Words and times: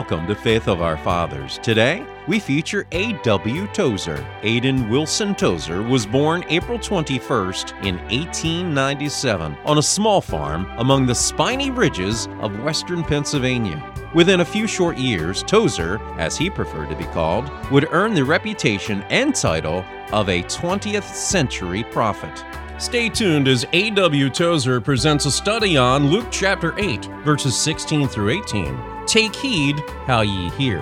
Welcome 0.00 0.26
to 0.28 0.34
Faith 0.34 0.66
of 0.66 0.80
Our 0.80 0.96
Fathers. 0.96 1.58
Today, 1.58 2.06
we 2.26 2.40
feature 2.40 2.86
A.W. 2.92 3.66
Tozer. 3.74 4.26
Aiden 4.40 4.88
Wilson 4.88 5.34
Tozer 5.34 5.82
was 5.82 6.06
born 6.06 6.42
April 6.48 6.78
21st 6.78 7.84
in 7.84 7.96
1897 8.08 9.58
on 9.66 9.76
a 9.76 9.82
small 9.82 10.22
farm 10.22 10.66
among 10.78 11.04
the 11.04 11.14
spiny 11.14 11.70
ridges 11.70 12.28
of 12.40 12.62
western 12.62 13.04
Pennsylvania. 13.04 13.92
Within 14.14 14.40
a 14.40 14.44
few 14.44 14.66
short 14.66 14.96
years, 14.96 15.42
Tozer, 15.42 16.00
as 16.18 16.34
he 16.34 16.48
preferred 16.48 16.88
to 16.88 16.96
be 16.96 17.04
called, 17.04 17.50
would 17.70 17.86
earn 17.92 18.14
the 18.14 18.24
reputation 18.24 19.02
and 19.10 19.34
title 19.34 19.84
of 20.12 20.30
a 20.30 20.42
20th 20.44 21.12
century 21.12 21.84
prophet. 21.84 22.42
Stay 22.80 23.10
tuned 23.10 23.46
as 23.46 23.66
A.W. 23.74 24.30
Tozer 24.30 24.80
presents 24.80 25.26
a 25.26 25.30
study 25.30 25.76
on 25.76 26.06
Luke 26.06 26.28
chapter 26.30 26.72
8, 26.78 27.04
verses 27.26 27.54
16 27.54 28.08
through 28.08 28.30
18. 28.30 29.04
Take 29.06 29.36
heed 29.36 29.78
how 30.06 30.22
ye 30.22 30.48
hear. 30.52 30.80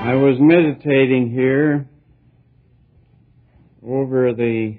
I 0.00 0.14
was 0.16 0.40
meditating 0.40 1.30
here 1.30 1.88
over 3.86 4.32
the 4.32 4.76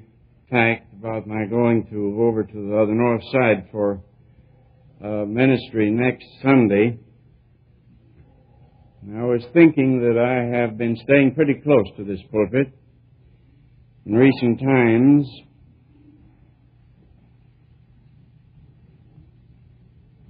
fact 0.50 0.91
about 1.02 1.26
my 1.26 1.46
going 1.46 1.88
to 1.90 2.22
over 2.22 2.44
to 2.44 2.54
the 2.54 2.78
other 2.78 2.94
north 2.94 3.24
side 3.32 3.68
for 3.72 4.04
uh, 5.04 5.26
ministry 5.26 5.90
next 5.90 6.24
Sunday. 6.44 7.00
And 9.02 9.18
I 9.18 9.24
was 9.24 9.44
thinking 9.52 10.00
that 10.02 10.22
I 10.22 10.60
have 10.60 10.78
been 10.78 10.96
staying 10.98 11.34
pretty 11.34 11.56
close 11.64 11.88
to 11.98 12.04
this 12.04 12.20
pulpit 12.32 12.72
in 14.06 14.14
recent 14.14 14.60
times. 14.60 15.28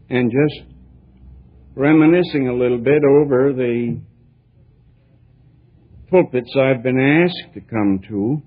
And 0.10 0.32
just 0.32 0.70
reminiscing 1.76 2.48
a 2.48 2.54
little 2.54 2.80
bit 2.80 3.04
over 3.04 3.52
the 3.52 4.00
pulpits 6.10 6.56
I've 6.58 6.82
been 6.82 7.26
asked 7.28 7.56
to 7.56 7.60
come 7.60 8.00
to 8.08 8.42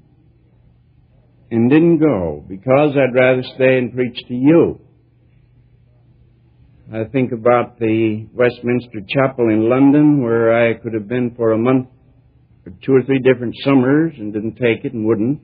and 1.51 1.71
didn't 1.71 1.99
go 1.99 2.45
because 2.49 2.97
I'd 2.97 3.15
rather 3.15 3.43
stay 3.55 3.79
and 3.79 3.93
preach 3.93 4.17
to 4.29 4.35
you. 4.35 4.81
I 6.93 7.05
think 7.05 7.33
about 7.33 7.79
the 7.79 8.27
Westminster 8.33 9.01
Chapel 9.09 9.49
in 9.49 9.69
London 9.69 10.23
where 10.23 10.55
I 10.55 10.75
could 10.75 10.93
have 10.95 11.09
been 11.09 11.35
for 11.35 11.53
a 11.53 11.59
month 11.59 11.89
or 12.67 12.73
two 12.85 12.93
or 12.93 13.03
three 13.03 13.21
different 13.21 13.55
summers 13.65 14.15
and 14.19 14.33
didn't 14.33 14.57
take 14.57 14.85
it 14.85 14.93
and 14.93 15.07
wouldn't. 15.07 15.41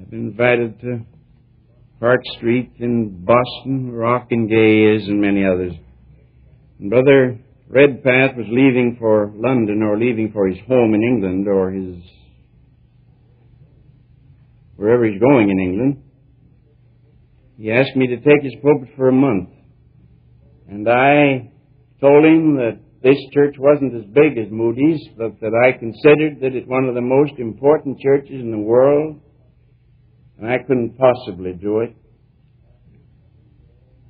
I've 0.00 0.10
been 0.10 0.28
invited 0.28 0.80
to 0.80 1.00
Park 2.00 2.20
Street 2.36 2.72
in 2.78 3.24
Boston, 3.24 3.92
Ockenga's, 3.92 5.08
and 5.08 5.20
many 5.20 5.44
others. 5.44 5.72
And 6.78 6.90
Brother 6.90 7.38
Redpath 7.68 8.36
was 8.36 8.46
leaving 8.48 8.96
for 8.98 9.32
London 9.34 9.82
or 9.82 9.98
leaving 9.98 10.30
for 10.32 10.46
his 10.48 10.58
home 10.68 10.94
in 10.94 11.02
England 11.02 11.48
or 11.48 11.70
his 11.70 11.96
wherever 14.76 15.04
he's 15.04 15.20
going 15.20 15.50
in 15.50 15.58
England. 15.58 16.02
He 17.58 17.70
asked 17.70 17.96
me 17.96 18.08
to 18.08 18.16
take 18.16 18.42
his 18.42 18.54
pulpit 18.62 18.90
for 18.96 19.08
a 19.08 19.12
month. 19.12 19.50
And 20.68 20.88
I 20.88 21.52
told 22.00 22.24
him 22.24 22.56
that 22.56 22.80
this 23.02 23.18
church 23.32 23.54
wasn't 23.58 23.94
as 23.94 24.04
big 24.12 24.38
as 24.38 24.50
Moody's, 24.50 25.00
but 25.16 25.38
that 25.40 25.52
I 25.54 25.78
considered 25.78 26.40
that 26.40 26.56
it's 26.56 26.66
one 26.66 26.86
of 26.86 26.94
the 26.94 27.02
most 27.02 27.34
important 27.38 28.00
churches 28.00 28.40
in 28.40 28.50
the 28.50 28.58
world, 28.58 29.20
and 30.38 30.50
I 30.50 30.58
couldn't 30.58 30.96
possibly 30.96 31.52
do 31.52 31.80
it. 31.80 31.94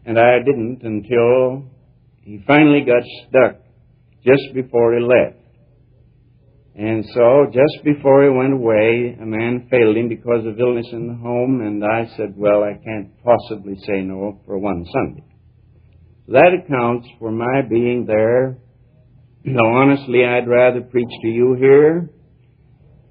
And 0.07 0.19
I 0.19 0.39
didn't 0.39 0.81
until 0.83 1.65
he 2.23 2.43
finally 2.47 2.85
got 2.87 3.03
stuck 3.29 3.61
just 4.25 4.55
before 4.55 4.95
he 4.95 5.01
left. 5.01 5.44
And 6.77 7.05
so, 7.15 7.47
just 7.53 7.85
before 7.85 8.25
he 8.25 8.31
went 8.31 8.53
away, 8.53 9.17
a 9.21 9.25
man 9.25 9.69
failed 9.71 9.97
him 9.97 10.09
because 10.09 10.45
of 10.45 10.59
illness 10.59 10.89
in 10.91 11.07
the 11.07 11.15
home, 11.15 11.61
and 11.61 11.85
I 11.85 12.11
said, 12.17 12.35
Well, 12.37 12.65
I 12.65 12.73
can't 12.85 13.13
possibly 13.23 13.77
say 13.87 14.01
no 14.01 14.41
for 14.45 14.59
one 14.59 14.85
Sunday. 14.93 15.25
That 16.29 16.51
accounts 16.65 17.07
for 17.21 17.31
my 17.31 17.63
being 17.69 18.07
there. 18.07 18.59
Though 19.45 19.73
honestly, 19.75 20.25
I'd 20.25 20.49
rather 20.49 20.81
preach 20.81 21.11
to 21.23 21.29
you 21.29 21.55
here, 21.55 22.11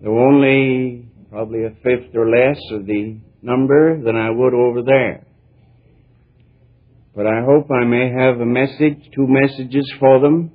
though 0.01 0.17
only 0.17 1.07
probably 1.29 1.63
a 1.63 1.69
fifth 1.83 2.13
or 2.15 2.27
less 2.27 2.59
of 2.71 2.85
the 2.85 3.19
number 3.41 4.01
than 4.03 4.17
I 4.17 4.29
would 4.31 4.53
over 4.53 4.81
there. 4.81 5.25
But 7.15 7.27
I 7.27 7.43
hope 7.45 7.69
I 7.71 7.85
may 7.85 8.11
have 8.11 8.41
a 8.41 8.45
message, 8.45 9.09
two 9.15 9.27
messages 9.27 9.89
for 9.99 10.19
them 10.19 10.51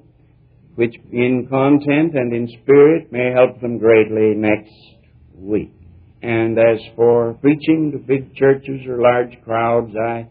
which 0.79 0.95
in 1.11 1.49
content 1.51 2.15
and 2.15 2.33
in 2.33 2.47
spirit 2.63 3.11
may 3.11 3.33
help 3.35 3.61
them 3.61 3.79
greatly 3.79 4.35
next 4.37 4.71
week. 5.35 5.75
And 6.23 6.57
as 6.57 6.79
for 6.95 7.35
preaching 7.41 7.91
to 7.91 7.99
big 7.99 8.33
churches 8.37 8.87
or 8.89 9.03
large 9.03 9.37
crowds, 9.43 9.93
I 9.97 10.29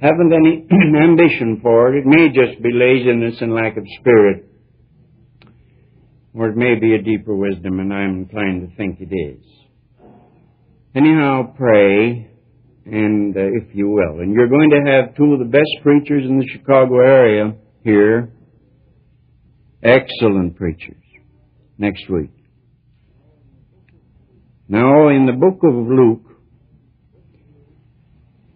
haven't 0.00 0.32
any 0.32 0.66
ambition 0.98 1.60
for 1.62 1.94
it. 1.94 1.98
It 1.98 2.06
may 2.06 2.28
just 2.28 2.62
be 2.62 2.70
laziness 2.72 3.42
and 3.42 3.54
lack 3.54 3.76
of 3.76 3.84
spirit. 4.00 4.48
Or 6.32 6.48
it 6.48 6.56
may 6.56 6.76
be 6.80 6.94
a 6.94 7.02
deeper 7.02 7.36
wisdom, 7.36 7.78
and 7.78 7.92
I'm 7.92 8.22
inclined 8.22 8.66
to 8.66 8.74
think 8.74 8.96
it 8.98 9.14
is. 9.14 9.44
Anyhow, 10.94 11.52
pray, 11.54 12.30
and 12.86 13.36
uh, 13.36 13.40
if 13.40 13.74
you 13.74 13.90
will. 13.90 14.20
And 14.20 14.32
you're 14.32 14.48
going 14.48 14.70
to 14.70 14.90
have 14.90 15.16
two 15.16 15.34
of 15.34 15.38
the 15.38 15.44
best 15.44 15.82
preachers 15.82 16.24
in 16.24 16.38
the 16.38 16.48
Chicago 16.50 16.94
area 17.00 17.56
here 17.84 18.32
Excellent 19.82 20.56
preachers. 20.56 21.02
Next 21.76 22.08
week. 22.08 22.30
Now, 24.68 25.08
in 25.08 25.26
the 25.26 25.32
book 25.32 25.58
of 25.64 25.74
Luke, 25.74 26.24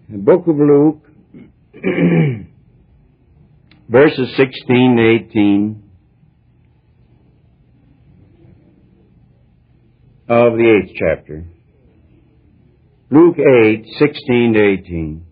the 0.09 0.19
book 0.19 0.47
of 0.47 0.57
Luke, 0.57 1.03
verses 3.89 4.37
16 4.37 4.97
to 4.97 5.27
18 5.29 5.83
of 10.29 10.53
the 10.55 10.81
eighth 10.83 10.95
chapter. 10.97 11.45
Luke 13.11 13.37
8, 13.39 13.85
16 13.99 14.53
to 14.55 14.61
18. 14.85 15.27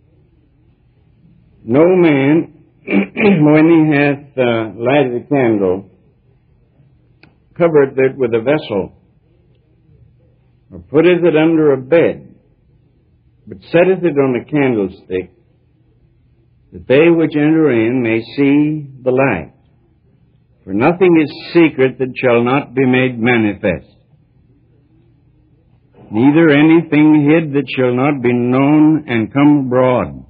No 1.65 1.85
man 1.97 2.54
when 2.87 3.67
he 3.71 3.97
hath 3.97 4.37
uh, 4.37 4.73
lighted 4.77 5.23
a 5.23 5.27
candle, 5.27 5.91
covereth 7.57 7.97
it 7.97 8.17
with 8.17 8.35
a 8.35 8.41
vessel, 8.41 8.93
or 10.71 10.81
putteth 10.81 11.25
it 11.25 11.37
under 11.37 11.73
a 11.73 11.79
bed, 11.79 12.35
but 13.47 13.59
setteth 13.73 14.05
it 14.05 14.19
on 14.19 14.37
a 14.37 14.45
candlestick, 14.45 15.31
that 16.73 16.87
they 16.87 17.09
which 17.09 17.35
enter 17.35 17.71
in 17.71 18.03
may 18.03 18.21
see 18.37 18.87
the 19.03 19.11
light. 19.11 19.53
For 20.65 20.75
nothing 20.75 21.23
is 21.23 21.53
secret 21.55 21.99
that 21.99 22.13
shall 22.23 22.43
not 22.43 22.75
be 22.75 22.85
made 22.85 23.19
manifest, 23.19 23.97
neither 26.11 26.51
anything 26.51 27.31
hid 27.31 27.53
that 27.55 27.67
shall 27.77 27.95
not 27.95 28.23
be 28.23 28.33
known 28.33 29.05
and 29.09 29.33
come 29.33 29.67
abroad. 29.67 30.27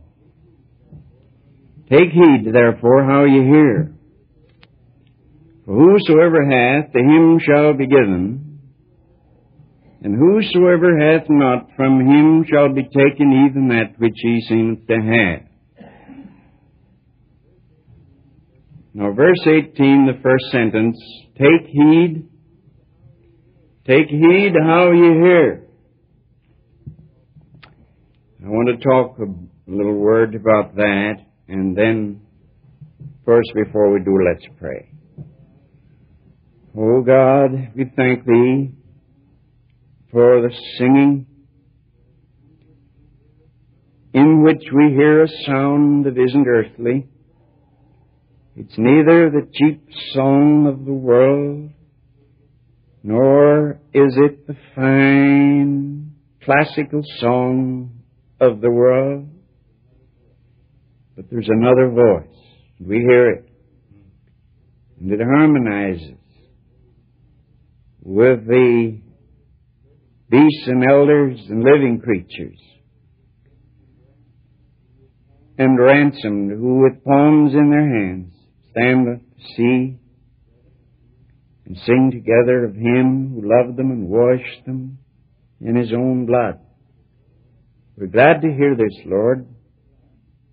Take 1.91 2.11
heed, 2.13 2.53
therefore, 2.53 3.05
how 3.05 3.25
ye 3.25 3.43
hear. 3.43 3.95
For 5.67 5.75
whosoever 5.75 6.45
hath, 6.45 6.93
to 6.93 6.99
him 6.99 7.39
shall 7.41 7.75
be 7.75 7.87
given, 7.87 8.61
and 10.03 10.15
whosoever 10.15 10.99
hath 10.99 11.27
not, 11.29 11.69
from 11.77 12.01
him 12.01 12.45
shall 12.51 12.73
be 12.73 12.85
taken 12.85 13.49
even 13.49 13.69
that 13.69 13.99
which 13.99 14.17
he 14.17 14.41
seemeth 14.49 14.87
to 14.87 14.95
have. 14.95 15.55
Now, 18.93 19.13
verse 19.13 19.41
18, 19.45 20.07
the 20.07 20.21
first 20.23 20.45
sentence, 20.53 20.97
take 21.37 21.67
heed, 21.67 22.29
take 23.87 24.09
heed 24.09 24.53
how 24.63 24.93
ye 24.93 25.01
hear. 25.01 25.67
I 28.45 28.49
want 28.49 28.69
to 28.69 28.85
talk 28.87 29.19
a 29.19 29.71
little 29.71 29.95
word 29.95 30.35
about 30.35 30.77
that. 30.77 31.15
And 31.49 31.77
then, 31.77 32.23
first, 33.25 33.53
before 33.55 33.93
we 33.93 34.01
do, 34.01 34.17
let's 34.25 34.47
pray. 34.59 34.91
Oh 36.77 37.03
God, 37.03 37.73
we 37.77 37.85
thank 37.97 38.25
Thee 38.25 38.73
for 40.11 40.43
the 40.43 40.51
singing 40.79 41.27
in 44.15 44.45
which 44.45 44.63
we 44.73 44.95
hear 44.95 45.25
a 45.25 45.29
sound 45.45 46.07
that 46.07 46.17
isn't 46.17 46.47
earthly, 46.47 47.09
It's 48.57 48.79
neither 48.79 49.29
the 49.31 49.49
cheap 49.53 49.85
song 50.13 50.69
of 50.69 50.85
the 50.85 50.93
world, 50.93 51.71
nor 53.03 53.81
is 53.93 54.17
it 54.17 54.47
the 54.47 54.57
fine 54.77 56.15
classical 56.45 57.03
song 57.19 57.91
of 58.41 58.61
the 58.61 58.71
world. 58.71 59.34
But 61.17 61.27
there's 61.31 61.49
another 61.49 61.91
voice. 61.91 62.37
We 62.81 62.99
hear 62.99 63.31
it. 63.31 63.49
And 65.01 65.13
it 65.13 65.21
harmonizes 65.21 66.19
with 68.03 68.47
the 68.47 69.01
beasts 70.29 70.67
and 70.67 70.85
elders 70.85 71.39
and 71.49 71.63
living 71.63 72.01
creatures 72.03 72.59
and 75.59 75.79
ransomed 75.79 76.51
who 76.51 76.83
with 76.83 77.05
palms 77.05 77.53
in 77.55 77.71
their 77.71 77.89
hands 77.89 78.33
stand 78.71 79.07
the 79.07 79.21
sea 79.57 79.99
and 81.67 81.77
sing 81.87 82.11
together 82.13 82.65
of 82.65 82.75
him 82.75 83.35
who 83.35 83.49
loved 83.49 83.79
them 83.79 83.91
and 83.91 84.09
washed 84.09 84.67
them 84.67 84.99
in 85.61 85.77
his 85.77 85.93
own 85.93 86.27
blood. 86.27 86.59
We're 87.97 88.09
glad 88.09 88.43
to 88.43 88.49
hear 88.49 88.75
this, 88.77 89.07
Lord, 89.07 89.47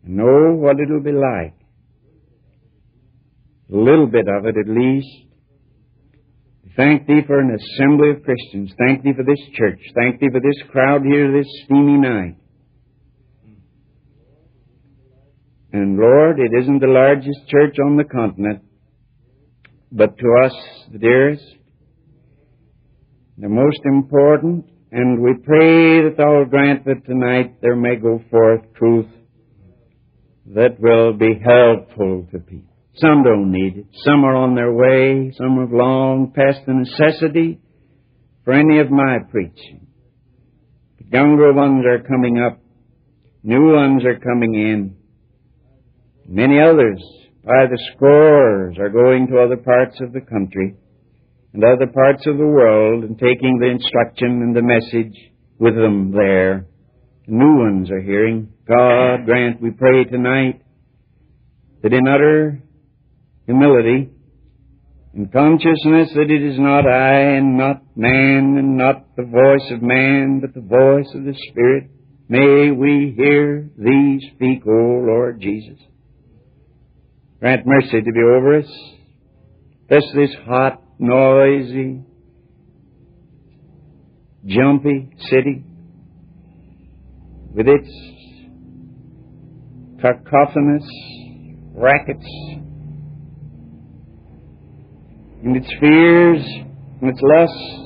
know 0.03 0.53
what 0.53 0.80
it'll 0.80 1.01
be 1.01 1.12
like. 1.12 1.56
A 3.71 3.75
little 3.75 4.07
bit 4.07 4.27
of 4.27 4.45
it 4.45 4.56
at 4.57 4.68
least. 4.68 5.07
Thank 6.75 7.07
thee 7.07 7.21
for 7.25 7.39
an 7.39 7.56
assembly 7.56 8.12
of 8.12 8.24
Christians. 8.24 8.74
Thank 8.77 9.03
thee 9.03 9.13
for 9.15 9.24
this 9.24 9.39
church. 9.56 9.80
Thank 9.95 10.19
thee 10.19 10.30
for 10.31 10.39
this 10.39 10.62
crowd 10.71 11.03
here 11.03 11.31
this 11.31 11.48
steamy 11.65 11.98
night. 11.98 12.38
And 15.74 15.98
Lord, 15.98 16.39
it 16.39 16.51
isn't 16.62 16.80
the 16.80 16.88
largest 16.88 17.48
church 17.48 17.77
on 17.80 17.95
the 17.95 18.03
continent, 18.03 18.62
but 19.92 20.18
to 20.18 20.25
us 20.44 20.53
the 20.92 20.98
dearest, 20.98 21.45
the 23.38 23.48
most 23.48 23.80
important, 23.86 24.65
and 24.92 25.21
we 25.21 25.33
pray 25.45 26.01
that 26.01 26.15
thou 26.18 26.44
grant 26.50 26.83
that 26.86 27.06
tonight 27.06 27.62
there 27.62 27.77
may 27.77 27.95
go 27.95 28.21
forth 28.30 28.62
truth 28.75 29.07
that 30.53 30.80
will 30.80 31.13
be 31.13 31.39
helpful 31.44 32.27
to 32.31 32.39
people. 32.39 32.75
Some 32.95 33.24
don't 33.24 33.51
need 33.51 33.77
it. 33.77 33.86
Some 34.03 34.25
are 34.25 34.36
on 34.36 34.56
their 34.56 34.71
way. 34.71 35.31
Some 35.38 35.59
have 35.59 35.71
long 35.71 36.33
past 36.36 36.59
the 36.68 36.74
necessity 36.74 37.59
for 38.44 38.53
any 38.53 38.80
of 38.80 38.92
my 38.92 39.19
preaching. 39.30 39.88
The 41.00 41.18
younger 41.18 41.53
ones 41.53 41.86
are 41.86 42.03
coming 42.03 42.39
up. 42.39 42.59
New 43.44 43.74
ones 43.74 44.03
are 44.03 44.19
coming 44.19 44.53
in. 44.56 44.98
Many 46.27 46.59
others, 46.59 47.01
by 47.44 47.68
the 47.69 47.80
scores, 47.95 48.77
are 48.77 48.89
going 48.89 49.27
to 49.27 49.39
other 49.39 49.57
parts 49.57 50.00
of 50.01 50.12
the 50.12 50.21
country 50.21 50.75
and 51.53 51.63
other 51.63 51.88
parts 51.88 52.27
of 52.27 52.38
the 52.38 52.45
world 52.45 53.03
and 53.03 53.18
taking 53.18 53.57
the 53.57 53.69
instruction 53.69 54.42
and 54.42 54.56
the 54.56 54.62
message 54.62 55.18
with 55.59 55.75
them 55.75 56.12
there. 56.12 56.68
New 57.27 57.57
ones 57.57 57.91
are 57.91 58.01
hearing. 58.01 58.51
God 58.68 59.25
grant, 59.25 59.62
we 59.62 59.71
pray 59.71 60.06
tonight, 60.06 60.63
that 61.83 61.94
in 61.94 62.07
utter 62.07 62.62
humility 63.45 64.09
and 65.13 65.31
consciousness 65.31 66.09
that 66.15 66.31
it 66.31 66.41
is 66.41 66.57
not 66.57 66.88
I 66.88 67.35
and 67.38 67.57
not 67.57 67.83
man 67.95 68.56
and 68.57 68.77
not 68.77 69.15
the 69.15 69.23
voice 69.23 69.71
of 69.71 69.81
man, 69.81 70.39
but 70.39 70.53
the 70.53 70.62
voice 70.62 71.07
of 71.13 71.23
the 71.23 71.35
Spirit, 71.50 71.91
may 72.27 72.71
we 72.71 73.13
hear 73.15 73.69
Thee 73.77 74.31
speak, 74.35 74.65
O 74.65 75.03
Lord 75.06 75.39
Jesus. 75.41 75.77
Grant 77.39 77.65
mercy 77.65 78.01
to 78.01 78.12
be 78.12 78.19
over 78.19 78.59
us. 78.59 78.69
Bless 79.89 80.03
this 80.15 80.33
hot, 80.45 80.81
noisy, 80.97 82.01
jumpy 84.45 85.09
city 85.29 85.65
with 87.53 87.68
its 87.68 87.89
cacophonous 90.01 90.88
rackets 91.74 92.25
and 95.44 95.57
its 95.57 95.68
fears 95.80 96.44
and 97.01 97.09
its 97.09 97.19
lusts 97.21 97.81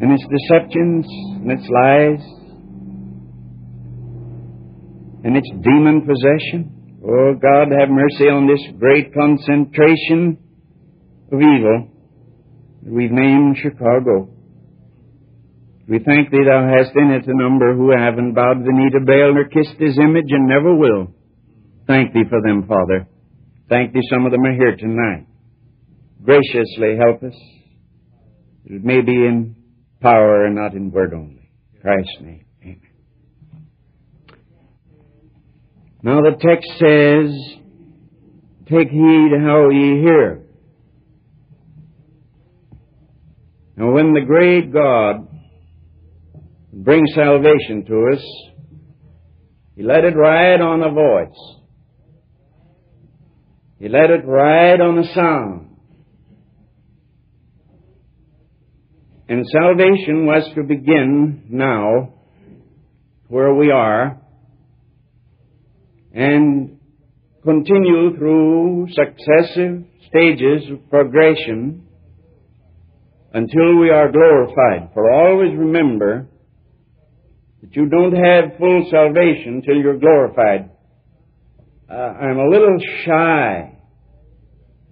and 0.00 0.12
its 0.12 0.24
deceptions 0.30 1.06
and 1.42 1.52
its 1.52 1.68
lies 1.68 2.40
and 5.24 5.36
its 5.36 5.50
demon 5.62 6.06
possession. 6.06 7.00
Oh 7.04 7.34
God, 7.34 7.68
have 7.78 7.88
mercy 7.90 8.28
on 8.28 8.46
this 8.46 8.60
great 8.78 9.12
concentration 9.12 10.38
of 11.32 11.40
evil 11.40 11.88
that 12.82 12.92
we've 12.92 13.10
named 13.10 13.56
Chicago. 13.60 14.39
We 15.90 15.98
thank 15.98 16.30
Thee 16.30 16.44
Thou 16.46 16.70
hast 16.70 16.94
in 16.94 17.10
it 17.10 17.26
a 17.26 17.36
number 17.36 17.74
who 17.74 17.90
haven't 17.90 18.34
bowed 18.34 18.62
the 18.62 18.70
knee 18.70 18.90
to 18.90 19.04
Baal 19.04 19.34
nor 19.34 19.48
kissed 19.48 19.74
His 19.80 19.98
image 19.98 20.30
and 20.30 20.46
never 20.46 20.72
will. 20.72 21.12
Thank 21.88 22.14
Thee 22.14 22.22
for 22.30 22.40
them, 22.40 22.68
Father. 22.68 23.08
Thank 23.68 23.92
Thee 23.92 24.06
some 24.08 24.24
of 24.24 24.30
them 24.30 24.44
are 24.44 24.54
here 24.54 24.76
tonight. 24.76 25.26
Graciously 26.22 26.96
help 26.96 27.24
us. 27.24 27.34
It 28.66 28.84
may 28.84 29.00
be 29.00 29.10
in 29.10 29.56
power 30.00 30.44
and 30.44 30.54
not 30.54 30.74
in 30.74 30.92
word 30.92 31.12
only. 31.12 31.50
Christ's 31.82 32.20
name. 32.20 32.44
Amen. 32.62 32.80
Now 36.04 36.20
the 36.20 36.36
text 36.40 36.70
says, 36.78 37.34
Take 38.68 38.90
heed 38.90 39.32
how 39.42 39.70
ye 39.70 40.02
hear. 40.02 40.42
Now 43.76 43.90
when 43.90 44.12
the 44.12 44.20
great 44.20 44.72
God 44.72 45.29
brings 46.72 47.12
salvation 47.14 47.84
to 47.86 48.10
us, 48.14 48.24
He 49.76 49.82
let 49.82 50.04
it 50.04 50.16
ride 50.16 50.60
on 50.60 50.82
a 50.82 50.90
voice. 50.90 51.60
He 53.78 53.88
let 53.88 54.10
it 54.10 54.26
ride 54.26 54.80
on 54.80 54.98
a 54.98 55.14
sound. 55.14 55.68
And 59.28 59.46
salvation 59.46 60.26
was 60.26 60.50
to 60.54 60.64
begin 60.64 61.44
now 61.48 62.14
where 63.28 63.54
we 63.54 63.70
are 63.70 64.20
and 66.12 66.78
continue 67.44 68.16
through 68.16 68.88
successive 68.90 69.84
stages 70.08 70.70
of 70.72 70.90
progression 70.90 71.86
until 73.32 73.78
we 73.78 73.90
are 73.90 74.10
glorified. 74.10 74.92
For 74.92 75.12
always 75.12 75.56
remember 75.56 76.26
that 77.60 77.76
you 77.76 77.88
don't 77.88 78.14
have 78.14 78.58
full 78.58 78.86
salvation 78.90 79.62
till 79.62 79.76
you're 79.76 79.98
glorified. 79.98 80.70
Uh, 81.90 81.94
I'm 81.94 82.38
a 82.38 82.48
little 82.48 82.78
shy. 83.04 83.78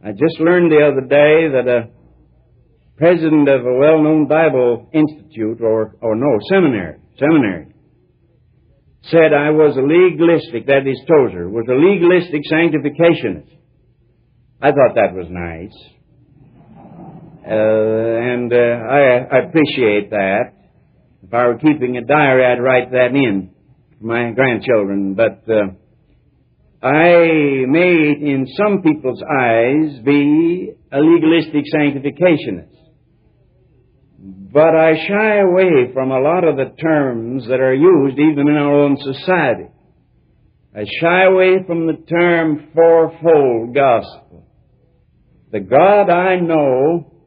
I 0.05 0.11
just 0.13 0.41
learned 0.41 0.71
the 0.71 0.87
other 0.87 1.07
day 1.07 1.49
that 1.55 1.69
a 1.69 1.91
president 2.97 3.49
of 3.49 3.65
a 3.65 3.75
well-known 3.75 4.27
Bible 4.27 4.89
institute, 4.93 5.61
or, 5.61 5.97
or 6.01 6.17
no, 6.17 6.39
seminary, 6.51 6.99
seminary, 7.19 7.67
said 9.03 9.33
I 9.33 9.51
was 9.51 9.77
a 9.77 9.81
legalistic, 9.81 10.67
that 10.67 10.87
is 10.87 11.01
Tozer, 11.07 11.49
was 11.49 11.67
a 11.71 11.75
legalistic 11.75 12.43
sanctificationist. 12.51 13.57
I 14.61 14.73
thought 14.73 14.97
that 14.97 15.15
was 15.15 15.29
nice. 15.31 15.73
Uh, 17.47 17.55
and 17.55 18.53
uh, 18.53 18.57
I, 18.57 19.37
I 19.37 19.39
appreciate 19.49 20.11
that. 20.11 20.58
If 21.29 21.35
I 21.35 21.47
were 21.47 21.59
keeping 21.59 21.99
a 21.99 22.05
diary, 22.05 22.47
I'd 22.47 22.63
write 22.63 22.91
that 22.93 23.11
in 23.15 23.51
for 23.99 24.07
my 24.07 24.31
grandchildren. 24.31 25.13
But 25.13 25.45
uh, 25.47 25.75
I 26.83 27.67
may, 27.69 28.17
in 28.19 28.47
some 28.57 28.81
people's 28.81 29.23
eyes, 29.23 29.99
be 30.07 30.73
a 30.91 30.99
legalistic 30.99 31.65
sanctificationist. 31.75 32.75
But 34.19 34.75
I 34.75 34.95
shy 35.07 35.41
away 35.41 35.93
from 35.93 36.13
a 36.13 36.19
lot 36.19 36.45
of 36.45 36.57
the 36.57 36.75
terms 36.81 37.47
that 37.49 37.61
are 37.61 37.75
used 37.75 38.19
even 38.19 38.49
in 38.49 38.55
our 38.55 38.85
own 38.85 38.97
society. 38.97 39.69
I 40.75 40.87
shy 40.99 41.25
away 41.25 41.57
from 41.67 41.89
the 41.89 42.07
term 42.09 42.71
fourfold 42.75 43.75
gospel. 43.75 44.47
The 45.53 45.61
God 45.61 46.09
I 46.09 46.37
know 46.41 47.18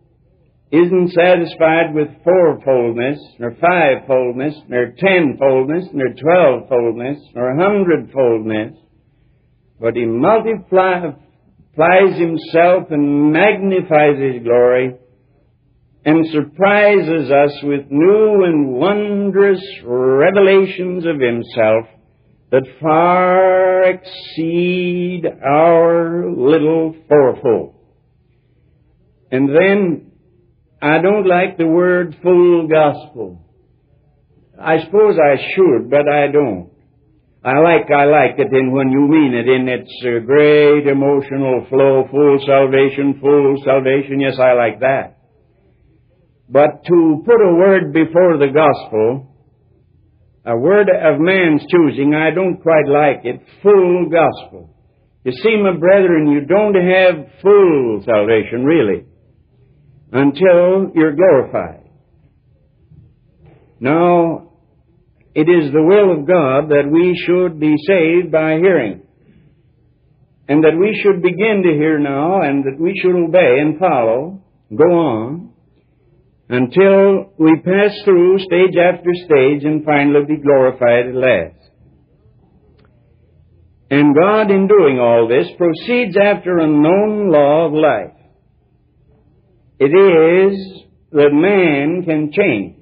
isn't 0.72 1.12
satisfied 1.12 1.94
with 1.94 2.08
fourfoldness, 2.26 3.20
nor 3.40 3.52
fivefoldness, 3.52 4.54
nor 4.70 4.94
tenfoldness, 4.94 5.92
nor 5.94 6.14
twelvefoldness, 6.14 7.20
nor 7.36 7.56
hundredfoldness, 7.58 8.78
but 9.82 9.96
He 9.96 10.06
multiplies 10.06 11.16
Himself 12.18 12.90
and 12.90 13.34
magnifies 13.34 14.18
His 14.18 14.44
glory 14.44 14.96
and 16.06 16.26
surprises 16.28 17.30
us 17.30 17.62
with 17.64 17.92
new 17.92 18.44
and 18.46 18.74
wondrous 18.74 19.62
revelations 19.84 21.06
of 21.06 21.20
Himself 21.20 21.86
that 22.52 22.66
far 22.82 23.84
exceed 23.84 25.24
our 25.46 26.32
little 26.32 26.96
fourfold. 27.10 27.76
And 29.32 29.50
then 29.50 30.11
I 30.82 31.00
don't 31.02 31.28
like 31.28 31.58
the 31.58 31.68
word 31.68 32.16
full 32.24 32.68
gospel. 32.68 33.46
I 34.60 34.84
suppose 34.84 35.18
I 35.18 35.38
should, 35.54 35.90
but 35.90 36.10
I 36.10 36.32
don't. 36.32 36.72
I 37.44 37.60
like, 37.60 37.90
I 37.90 38.06
like 38.06 38.38
it 38.38 38.54
in 38.54 38.72
when 38.72 38.92
you 38.92 39.08
mean 39.08 39.34
it 39.34 39.50
in 39.50 39.68
its 39.68 39.92
uh, 40.06 40.26
great 40.26 40.88
emotional 40.88 41.66
flow, 41.70 42.08
full 42.10 42.38
salvation, 42.46 43.20
full 43.20 43.62
salvation. 43.66 44.20
Yes, 44.20 44.38
I 44.40 44.54
like 44.54 44.80
that. 44.82 45.18
But 46.50 46.84
to 46.86 47.24
put 47.26 47.42
a 47.42 47.56
word 47.56 47.94
before 47.94 48.38
the 48.38 48.54
gospel, 48.54 49.36
a 50.46 50.58
word 50.58 50.90
of 50.90 51.20
man's 51.20 51.64
choosing, 51.70 52.14
I 52.14 52.30
don't 52.30 52.62
quite 52.62 52.88
like 52.88 53.26
it. 53.26 53.42
Full 53.64 54.10
gospel. 54.10 54.76
You 55.24 55.32
see, 55.32 55.58
my 55.62 55.78
brethren, 55.78 56.28
you 56.28 56.42
don't 56.46 56.76
have 56.76 57.42
full 57.42 58.04
salvation, 58.06 58.66
really, 58.66 59.06
until 60.12 60.92
you're 60.94 61.16
glorified. 61.16 61.90
Now, 63.80 64.52
it 65.34 65.48
is 65.48 65.72
the 65.72 65.82
will 65.82 66.20
of 66.20 66.28
God 66.28 66.70
that 66.70 66.90
we 66.92 67.16
should 67.26 67.60
be 67.60 67.76
saved 67.88 68.32
by 68.32 68.58
hearing. 68.58 69.02
And 70.48 70.64
that 70.64 70.78
we 70.78 71.00
should 71.02 71.22
begin 71.22 71.64
to 71.64 71.78
hear 71.78 71.98
now 71.98 72.42
and 72.42 72.66
that 72.66 72.78
we 72.78 73.00
should 73.02 73.16
obey 73.16 73.60
and 73.60 73.80
follow, 73.80 74.44
go 74.76 74.84
on, 74.84 75.54
until 76.50 77.32
we 77.38 77.62
pass 77.64 77.96
through 78.04 78.40
stage 78.40 78.76
after 78.76 79.10
stage 79.14 79.64
and 79.64 79.86
finally 79.86 80.26
be 80.28 80.42
glorified 80.42 81.08
at 81.08 81.16
last. 81.16 81.72
And 83.90 84.14
God, 84.14 84.52
in 84.52 84.68
doing 84.68 85.00
all 85.00 85.30
this, 85.30 85.48
proceeds 85.58 86.18
after 86.18 86.58
a 86.58 86.68
known 86.68 87.32
law 87.32 87.68
of 87.68 87.74
life. 87.74 88.21
It 89.84 89.86
is 89.86 90.84
that 91.12 91.32
man 91.34 92.04
can 92.06 92.32
change 92.32 92.82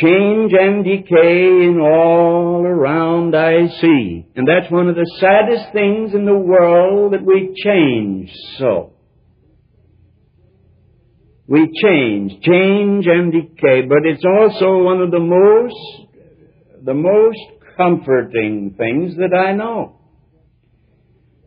change 0.00 0.52
and 0.52 0.84
decay 0.84 1.66
in 1.66 1.78
all 1.80 2.64
around 2.64 3.34
I 3.34 3.66
see. 3.80 4.26
And 4.36 4.46
that's 4.46 4.70
one 4.70 4.88
of 4.88 4.94
the 4.94 5.10
saddest 5.18 5.72
things 5.72 6.14
in 6.14 6.24
the 6.24 6.38
world 6.38 7.12
that 7.12 7.24
we 7.24 7.52
change 7.64 8.30
so. 8.58 8.92
We 11.46 11.60
change, 11.82 12.42
change 12.42 13.06
and 13.06 13.32
decay, 13.32 13.82
but 13.88 14.04
it's 14.04 14.24
also 14.24 14.82
one 14.82 15.00
of 15.00 15.10
the 15.10 15.18
most, 15.18 16.84
the 16.84 16.94
most 16.94 17.38
comforting 17.76 18.74
things 18.76 19.16
that 19.16 19.36
I 19.36 19.52
know. 19.52 19.97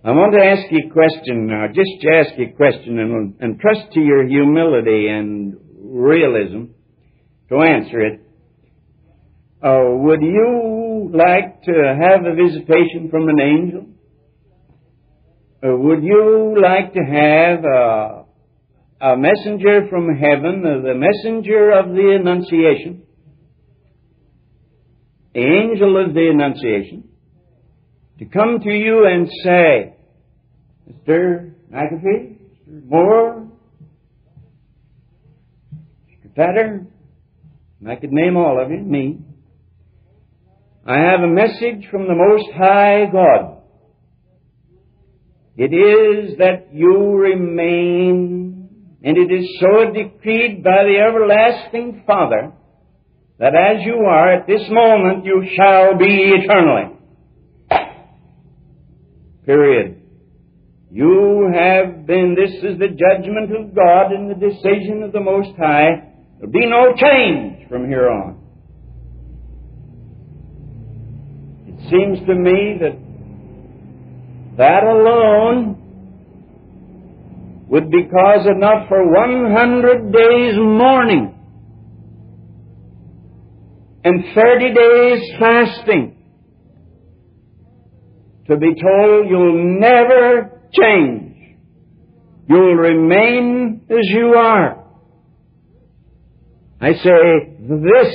I 0.04 0.10
want 0.14 0.34
to 0.34 0.44
ask 0.44 0.64
you 0.72 0.90
a 0.90 0.92
question 0.92 1.46
now, 1.46 1.68
just 1.68 2.02
to 2.02 2.10
ask 2.10 2.36
you 2.36 2.48
a 2.48 2.58
question 2.58 2.98
and, 2.98 3.36
and 3.40 3.60
trust 3.60 3.92
to 3.94 4.00
your 4.00 4.26
humility 4.26 5.08
and 5.08 5.58
realism 5.78 6.74
to 7.50 7.62
answer 7.62 8.00
it. 8.00 8.22
Uh, 9.62 9.94
would 10.02 10.24
you 10.24 11.12
like 11.14 11.62
to 11.66 11.74
have 12.02 12.26
a 12.26 12.34
visitation 12.34 13.10
from 13.12 13.30
an 13.30 13.40
angel? 13.40 13.86
Uh, 15.64 15.78
would 15.78 16.02
you 16.02 16.58
like 16.60 16.94
to 16.94 17.00
have 17.00 17.64
a, 17.64 18.26
a 19.02 19.18
messenger 19.18 19.88
from 19.88 20.16
heaven, 20.16 20.66
uh, 20.66 20.82
the 20.82 20.96
messenger 20.96 21.78
of 21.78 21.90
the 21.90 22.18
Annunciation, 22.20 23.04
the 25.36 25.42
angel 25.42 26.04
of 26.04 26.16
the 26.16 26.28
Annunciation, 26.34 27.11
to 28.22 28.28
come 28.28 28.60
to 28.60 28.70
you 28.70 29.08
and 29.08 29.28
say, 29.44 29.96
Mr. 30.88 31.54
McAfee, 31.74 32.38
Mr. 32.70 32.86
Moore, 32.88 33.48
Mr. 36.08 36.36
Tatter, 36.36 36.86
I 37.90 37.96
could 37.96 38.12
name 38.12 38.38
all 38.38 38.64
of 38.64 38.70
you, 38.70 38.78
me. 38.78 39.22
I 40.86 41.00
have 41.00 41.22
a 41.22 41.28
message 41.28 41.90
from 41.90 42.08
the 42.08 42.14
Most 42.14 42.46
High 42.56 43.08
God. 43.12 43.64
It 45.58 45.74
is 45.74 46.38
that 46.38 46.72
you 46.72 47.16
remain, 47.16 48.70
and 49.04 49.18
it 49.18 49.32
is 49.34 49.50
so 49.60 49.92
decreed 49.92 50.64
by 50.64 50.84
the 50.84 51.00
everlasting 51.10 52.04
Father, 52.06 52.52
that 53.40 53.56
as 53.56 53.84
you 53.84 53.96
are 53.96 54.32
at 54.32 54.46
this 54.46 54.62
moment, 54.70 55.26
you 55.26 55.44
shall 55.58 55.98
be 55.98 56.36
eternally. 56.36 57.01
Period. 59.46 60.02
You 60.92 61.52
have 61.54 62.06
been, 62.06 62.36
this 62.36 62.52
is 62.64 62.78
the 62.78 62.90
judgment 62.90 63.56
of 63.56 63.74
God 63.74 64.12
and 64.12 64.30
the 64.30 64.36
decision 64.36 65.04
of 65.04 65.12
the 65.14 65.22
Most 65.22 65.58
High. 65.58 66.12
There'll 66.38 66.52
be 66.52 66.68
no 66.68 66.94
change 66.96 67.68
from 67.70 67.88
here 67.88 68.10
on. 68.10 68.38
It 71.68 71.80
seems 71.90 72.20
to 72.28 72.36
me 72.36 72.78
that 72.82 72.98
that 74.58 74.84
alone 74.84 75.78
would 77.70 77.90
be 77.90 78.04
cause 78.04 78.46
enough 78.46 78.90
for 78.90 79.12
100 79.12 80.12
days 80.12 80.56
mourning 80.58 81.34
and 84.04 84.26
30 84.36 84.74
days 84.74 85.32
fasting 85.40 86.21
to 88.52 88.58
be 88.58 88.76
told 88.76 89.30
you'll 89.30 89.80
never 89.80 90.62
change. 90.74 91.58
You'll 92.50 92.76
remain 92.76 93.86
as 93.90 94.10
you 94.10 94.34
are. 94.36 94.86
I 96.82 96.94
say, 96.94 97.56
this 97.60 98.14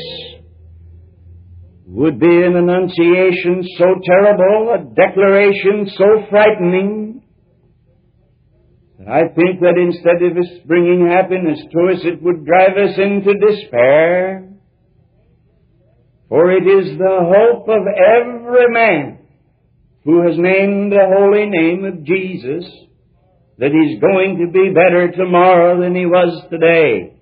would 1.87 2.21
be 2.21 2.27
an 2.27 2.57
annunciation 2.57 3.65
so 3.79 3.87
terrible, 4.05 4.75
a 4.75 4.95
declaration 4.95 5.89
so 5.97 6.27
frightening, 6.29 7.23
that 8.99 9.09
I 9.09 9.21
think 9.35 9.61
that 9.61 9.79
instead 9.79 10.23
of 10.23 10.37
us 10.37 10.51
bringing 10.67 11.09
happiness 11.09 11.61
to 11.61 11.95
us, 11.95 12.01
it 12.05 12.23
would 12.23 12.45
drive 12.45 12.77
us 12.77 12.99
into 12.99 13.35
despair. 13.39 14.53
For 16.29 16.51
it 16.51 16.67
is 16.67 16.99
the 16.99 17.19
hope 17.23 17.69
of 17.69 17.83
every 17.87 18.73
man 18.73 19.16
who 20.07 20.27
has 20.27 20.39
named 20.39 20.93
the 20.93 21.05
holy 21.05 21.45
name 21.45 21.85
of 21.85 22.05
Jesus 22.05 22.65
that 23.59 23.73
he's 23.73 24.01
going 24.01 24.39
to 24.39 24.51
be 24.51 24.73
better 24.73 25.11
tomorrow 25.13 25.81
than 25.81 25.95
he 25.95 26.07
was 26.07 26.47
today. 26.49 27.19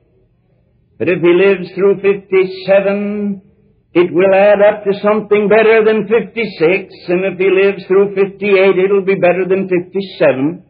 That 0.99 1.09
if 1.09 1.21
he 1.21 1.33
lives 1.33 1.75
through 1.75 1.97
57 1.97 3.43
it 3.95 4.13
will 4.13 4.35
add 4.35 4.59
up 4.59 4.83
to 4.85 4.93
something 5.01 5.49
better 5.49 5.85
than 5.87 6.09
56, 6.11 6.35
and 7.09 7.25
if 7.31 7.39
he 7.39 7.47
lives 7.47 7.87
through 7.87 8.13
58, 8.17 8.75
it'll 8.75 9.07
be 9.07 9.15
better 9.15 9.47
than 9.47 9.71
57. 9.71 10.65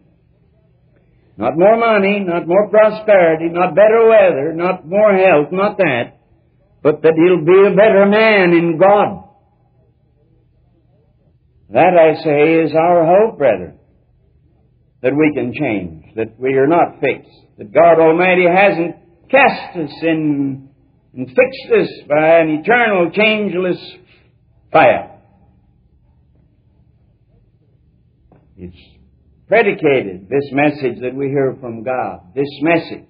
Not 1.38 1.56
more 1.56 1.78
money, 1.80 2.21
not 2.21 2.47
more 2.47 2.68
prosperity, 2.68 3.49
not 3.49 3.75
better 3.75 4.06
weather, 4.06 4.52
not 4.52 4.87
more 4.87 5.16
health, 5.16 5.49
not 5.52 5.78
that, 5.78 6.21
but 6.83 7.00
that 7.00 7.16
he'll 7.16 7.44
be 7.44 7.66
a 7.66 7.75
better 7.75 8.04
man 8.04 8.52
in 8.52 8.78
God. 8.78 9.25
That, 11.75 11.99
I 11.99 12.14
say, 12.23 12.62
is 12.62 12.73
our 12.73 13.04
hope, 13.04 13.37
brethren, 13.37 13.81
that 15.02 15.12
we 15.12 15.33
can 15.35 15.52
change, 15.52 16.14
that 16.14 16.38
we 16.38 16.54
are 16.54 16.69
not 16.69 17.00
fixed, 17.00 17.37
that 17.59 17.73
God 17.73 17.99
Almighty 17.99 18.45
hasn't 18.47 18.95
cast 19.28 19.76
us 19.76 19.90
in 20.02 20.69
and 21.14 21.26
fixed 21.26 21.73
us 21.73 21.88
by 22.09 22.38
an 22.38 22.61
eternal, 22.61 23.11
changeless 23.11 23.78
fire. 24.71 25.21
It's 28.57 28.76
predicated, 29.49 30.28
this 30.28 30.52
message 30.52 31.00
that 31.02 31.14
we 31.14 31.26
hear 31.26 31.57
from 31.61 31.83
God, 31.83 32.21
this 32.37 32.47
message 32.62 33.09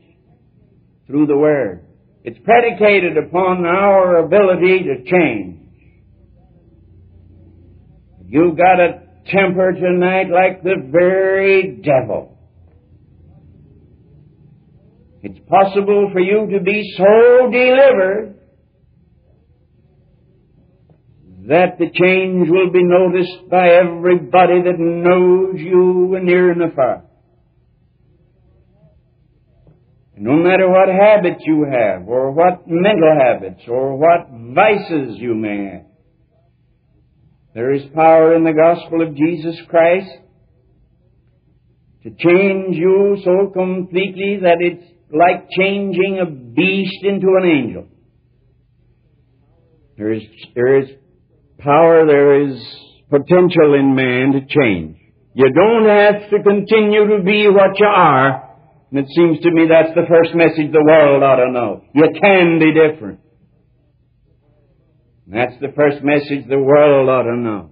through 1.06 1.26
the 1.26 1.36
Word. 1.36 1.84
It's 2.22 2.38
predicated 2.44 3.18
upon 3.18 3.66
our 3.66 4.24
ability 4.24 4.84
to 4.84 5.04
change. 5.04 5.53
You've 8.34 8.56
got 8.56 8.80
a 8.80 9.00
temper 9.30 9.70
tonight 9.74 10.26
like 10.28 10.64
the 10.64 10.74
very 10.90 11.80
devil. 11.84 12.36
It's 15.22 15.38
possible 15.48 16.10
for 16.12 16.18
you 16.18 16.50
to 16.50 16.60
be 16.60 16.82
so 16.96 17.48
delivered 17.52 18.34
that 21.46 21.78
the 21.78 21.86
change 21.94 22.48
will 22.50 22.72
be 22.72 22.82
noticed 22.82 23.48
by 23.48 23.68
everybody 23.68 24.62
that 24.62 24.80
knows 24.80 25.54
you 25.60 26.18
near 26.20 26.50
and 26.50 26.72
afar. 26.72 27.04
No 30.16 30.32
matter 30.32 30.68
what 30.68 30.88
habits 30.88 31.44
you 31.46 31.66
have, 31.70 32.08
or 32.08 32.32
what 32.32 32.66
mental 32.66 33.16
habits, 33.16 33.62
or 33.68 33.96
what 33.96 34.26
vices 34.52 35.18
you 35.20 35.36
may 35.36 35.70
have, 35.70 35.93
There 37.54 37.72
is 37.72 37.82
power 37.94 38.34
in 38.34 38.42
the 38.42 38.52
gospel 38.52 39.00
of 39.00 39.14
Jesus 39.14 39.56
Christ 39.68 40.10
to 42.02 42.10
change 42.10 42.76
you 42.76 43.16
so 43.24 43.50
completely 43.54 44.40
that 44.42 44.56
it's 44.58 44.84
like 45.12 45.48
changing 45.56 46.18
a 46.20 46.26
beast 46.26 47.04
into 47.04 47.28
an 47.40 47.48
angel. 47.48 47.86
There 49.96 50.12
is, 50.12 50.22
there 50.56 50.80
is 50.80 50.88
power, 51.58 52.04
there 52.04 52.42
is 52.42 52.60
potential 53.08 53.74
in 53.78 53.94
man 53.94 54.32
to 54.32 54.40
change. 54.40 54.98
You 55.34 55.52
don't 55.52 55.86
have 55.88 56.30
to 56.30 56.42
continue 56.42 57.16
to 57.16 57.22
be 57.22 57.48
what 57.48 57.78
you 57.78 57.86
are. 57.86 58.50
And 58.90 58.98
it 58.98 59.06
seems 59.14 59.40
to 59.40 59.50
me 59.52 59.66
that's 59.68 59.94
the 59.94 60.06
first 60.08 60.34
message 60.34 60.72
the 60.72 60.84
world 60.84 61.22
ought 61.22 61.36
to 61.36 61.52
know. 61.52 61.84
You 61.94 62.08
can 62.20 62.58
be 62.58 62.72
different. 62.72 63.20
And 65.26 65.34
that's 65.34 65.60
the 65.60 65.72
first 65.74 66.02
message 66.02 66.48
the 66.48 66.58
world 66.58 67.08
ought 67.08 67.22
to 67.22 67.36
know. 67.36 67.70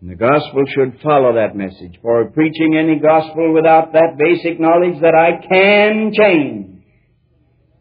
And 0.00 0.10
the 0.10 0.14
gospel 0.14 0.64
should 0.68 1.00
follow 1.02 1.34
that 1.34 1.56
message. 1.56 1.98
For 2.02 2.30
preaching 2.30 2.76
any 2.76 3.00
gospel 3.00 3.52
without 3.52 3.92
that 3.92 4.16
basic 4.16 4.60
knowledge 4.60 5.00
that 5.00 5.14
I 5.14 5.44
can 5.44 6.12
change, 6.14 6.84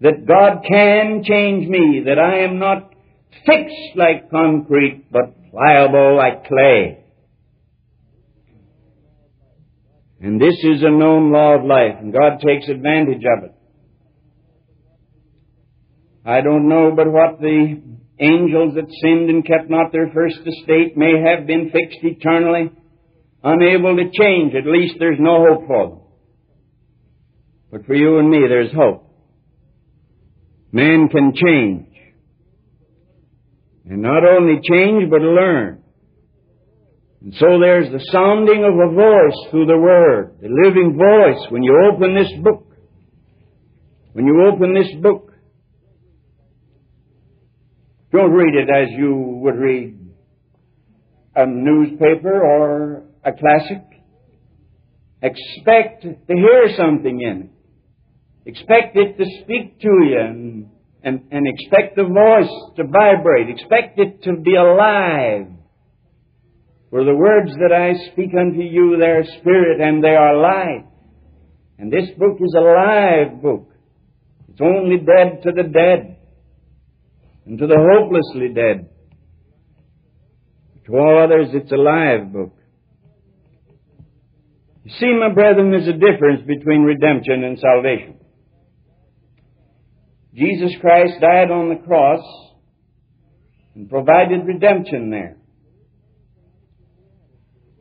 that 0.02 0.26
God 0.28 0.64
can 0.68 1.24
change 1.24 1.68
me, 1.68 2.04
that 2.06 2.18
I 2.18 2.40
am 2.40 2.58
not 2.58 2.94
fixed 3.46 3.96
like 3.96 4.32
concrete, 4.32 5.06
but 5.12 5.36
pliable 5.52 6.18
like 6.18 6.48
clay. 6.48 7.04
And 10.20 10.42
this 10.42 10.56
is 10.64 10.82
a 10.82 10.90
known 10.90 11.32
law 11.32 11.60
of 11.60 11.66
life, 11.66 11.98
and 12.00 12.12
God 12.12 12.40
takes 12.46 12.68
advantage 12.68 13.24
of 13.38 13.44
it. 13.44 13.57
I 16.28 16.42
don't 16.42 16.68
know 16.68 16.92
but 16.94 17.10
what 17.10 17.40
the 17.40 17.82
angels 18.20 18.76
that 18.76 18.92
sinned 19.02 19.30
and 19.30 19.48
kept 19.48 19.70
not 19.70 19.94
their 19.94 20.12
first 20.14 20.40
estate 20.40 20.98
may 20.98 21.14
have 21.24 21.48
been 21.48 21.72
fixed 21.72 22.00
eternally, 22.04 22.70
unable 23.42 23.96
to 23.96 24.12
change. 24.12 24.54
At 24.54 24.70
least 24.70 24.96
there's 25.00 25.20
no 25.22 25.46
hope 25.48 25.68
for 25.68 25.90
them. 25.90 26.00
But 27.72 27.86
for 27.86 27.96
you 27.96 28.20
and 28.20 28.30
me, 28.30 28.40
there's 28.50 28.74
hope. 28.74 29.10
Man 30.74 31.08
can 31.08 31.34
change. 31.34 31.96
And 33.90 34.02
not 34.02 34.26
only 34.26 34.60
change, 34.70 35.10
but 35.10 35.22
learn. 35.22 35.82
And 37.22 37.34
so 37.36 37.58
there's 37.58 37.90
the 37.90 38.06
sounding 38.12 38.66
of 38.66 38.74
a 38.74 38.94
voice 38.94 39.50
through 39.50 39.68
the 39.68 39.78
Word, 39.78 40.40
the 40.42 40.50
living 40.50 40.98
voice 40.98 41.48
when 41.52 41.64
you 41.64 41.90
open 41.90 42.16
this 42.16 42.32
book. 42.44 42.68
When 44.12 44.26
you 44.26 44.46
open 44.52 44.74
this 44.74 44.94
book, 45.02 45.27
don't 48.12 48.32
read 48.32 48.54
it 48.56 48.70
as 48.70 48.90
you 48.98 49.16
would 49.44 49.56
read 49.56 50.00
a 51.36 51.46
newspaper 51.46 52.42
or 52.42 53.04
a 53.24 53.32
classic. 53.32 53.84
Expect 55.22 56.04
to 56.04 56.34
hear 56.34 56.76
something 56.78 57.22
in 57.22 57.42
it. 57.44 58.50
Expect 58.50 58.96
it 58.96 59.18
to 59.18 59.26
speak 59.44 59.80
to 59.82 59.88
you 59.88 60.18
and, 60.20 60.70
and, 61.04 61.22
and 61.32 61.48
expect 61.48 61.98
the 61.98 62.04
voice 62.04 62.50
to 62.78 62.84
vibrate. 62.86 63.50
Expect 63.50 64.00
it 64.00 64.24
to 64.24 64.38
be 64.38 64.56
alive. 64.56 65.48
For 66.90 67.04
the 67.04 67.14
words 67.14 67.52
that 67.60 67.74
I 67.74 68.12
speak 68.14 68.30
unto 68.40 68.62
you, 68.62 68.96
they 68.98 69.08
are 69.08 69.26
spirit 69.40 69.82
and 69.82 70.02
they 70.02 70.16
are 70.16 70.38
life. 70.38 70.86
And 71.78 71.92
this 71.92 72.10
book 72.18 72.38
is 72.40 72.56
a 72.58 72.62
live 72.62 73.42
book. 73.42 73.70
It's 74.50 74.62
only 74.62 74.98
dead 74.98 75.44
to 75.44 75.52
the 75.52 75.64
dead 75.64 76.17
and 77.48 77.58
to 77.58 77.66
the 77.66 77.78
hopelessly 77.78 78.54
dead. 78.54 78.90
To 80.86 80.94
all 80.94 81.24
others, 81.24 81.48
it's 81.54 81.72
a 81.72 81.76
live 81.76 82.32
book. 82.34 82.54
You 84.84 84.92
see, 85.00 85.14
my 85.20 85.34
brethren, 85.34 85.72
there's 85.72 85.88
a 85.88 85.94
difference 85.94 86.42
between 86.46 86.82
redemption 86.84 87.44
and 87.44 87.60
salvation. 87.60 88.20
Jesus 90.34 90.72
Christ 90.80 91.20
died 91.20 91.50
on 91.50 91.70
the 91.70 91.84
cross 91.86 92.24
and 93.76 93.90
provided 93.90 94.46
redemption 94.46 95.10
there. 95.10 95.38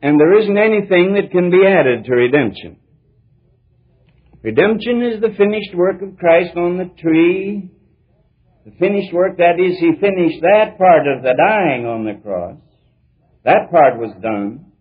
And 0.01 0.19
there 0.19 0.39
isn't 0.39 0.57
anything 0.57 1.13
that 1.15 1.31
can 1.31 1.49
be 1.49 1.65
added 1.65 2.05
to 2.05 2.13
redemption. 2.13 2.77
Redemption 4.41 5.01
is 5.01 5.21
the 5.21 5.35
finished 5.37 5.75
work 5.75 6.01
of 6.01 6.17
Christ 6.17 6.55
on 6.55 6.77
the 6.77 6.89
tree. 7.01 7.71
The 8.67 8.75
finished 8.79 9.13
work, 9.13 9.37
that 9.37 9.63
is, 9.63 9.79
He 9.79 9.95
finished 9.95 10.41
that 10.41 10.77
part 10.77 11.07
of 11.07 11.23
the 11.23 11.31
dying 11.39 11.87
on 11.87 12.03
the 12.03 12.19
cross. 12.19 12.59
That 13.45 13.71
part 13.71 13.97
was 13.97 14.11
done. 14.21 14.73